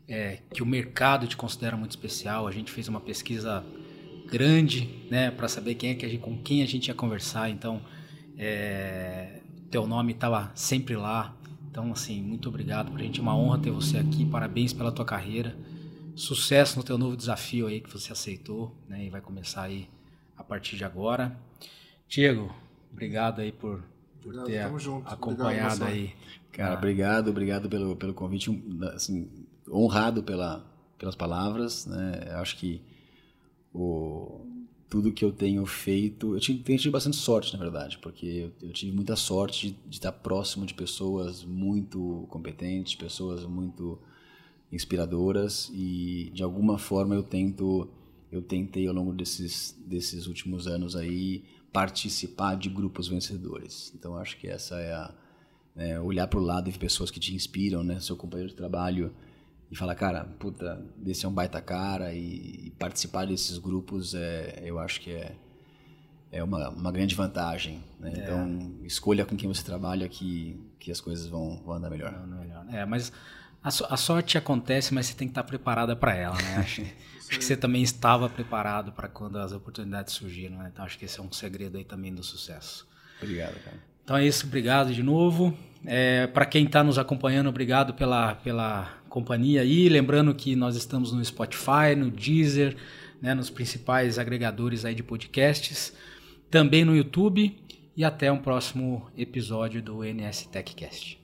[0.07, 2.45] é, que o mercado te considera muito especial.
[2.45, 3.65] A gente fez uma pesquisa
[4.29, 7.49] grande, né, para saber quem é que gente, com quem a gente ia conversar.
[7.49, 7.81] Então,
[8.37, 9.41] é,
[9.71, 11.35] teu nome estava sempre lá.
[11.73, 12.91] Então, assim, muito obrigado.
[12.91, 14.23] Pra gente é uma honra ter você aqui.
[14.23, 15.57] Parabéns pela tua carreira.
[16.15, 19.05] Sucesso no teu novo desafio aí que você aceitou, né?
[19.05, 19.89] E vai começar aí
[20.37, 21.35] a partir de agora.
[22.07, 22.53] Diego,
[22.91, 23.83] obrigado aí por,
[24.21, 26.13] por obrigado, ter acompanhado obrigado, aí.
[26.51, 26.77] Cara, ah.
[26.77, 28.51] obrigado, obrigado pelo, pelo convite.
[28.93, 29.27] Assim,
[29.67, 30.63] honrado pela,
[30.99, 32.35] pelas palavras, né?
[32.35, 32.83] Acho que
[33.73, 34.45] o,
[34.93, 36.35] tudo que eu tenho feito.
[36.35, 39.89] Eu tive, tenho tido bastante sorte, na verdade, porque eu, eu tive muita sorte de,
[39.89, 43.97] de, estar próximo de pessoas muito competentes, pessoas muito
[44.71, 47.89] inspiradoras e de alguma forma eu tento
[48.31, 53.91] eu tentei ao longo desses desses últimos anos aí participar de grupos vencedores.
[53.95, 55.15] Então acho que essa é a
[55.75, 57.99] é, olhar para o lado e ver pessoas que te inspiram, né?
[57.99, 59.11] Seu companheiro de trabalho
[59.73, 64.61] e falar, cara, puta, desse é um baita cara e, e participar desses grupos é,
[64.63, 65.35] eu acho que é,
[66.31, 67.83] é uma, uma grande vantagem.
[67.99, 68.13] Né?
[68.15, 68.19] É.
[68.19, 72.13] Então, escolha com quem você trabalha que, que as coisas vão, vão andar melhor.
[72.27, 72.67] melhor.
[72.71, 73.11] É, mas
[73.63, 76.57] a, so, a, sorte acontece, mas você tem que estar preparada para ela, né?
[76.57, 76.83] Acho,
[77.27, 80.69] acho, que você também estava preparado para quando as oportunidades surgiram, né?
[80.71, 82.87] Então, acho que esse é um segredo aí também do sucesso.
[83.19, 83.77] Obrigado, cara.
[84.03, 85.57] Então é isso, obrigado de novo.
[85.85, 89.87] É, para quem está nos acompanhando, obrigado pela, pela companhia aí.
[89.87, 92.75] Lembrando que nós estamos no Spotify, no Deezer,
[93.21, 95.93] né, nos principais agregadores aí de podcasts,
[96.49, 97.55] também no YouTube.
[97.95, 101.21] E até um próximo episódio do NS TechCast.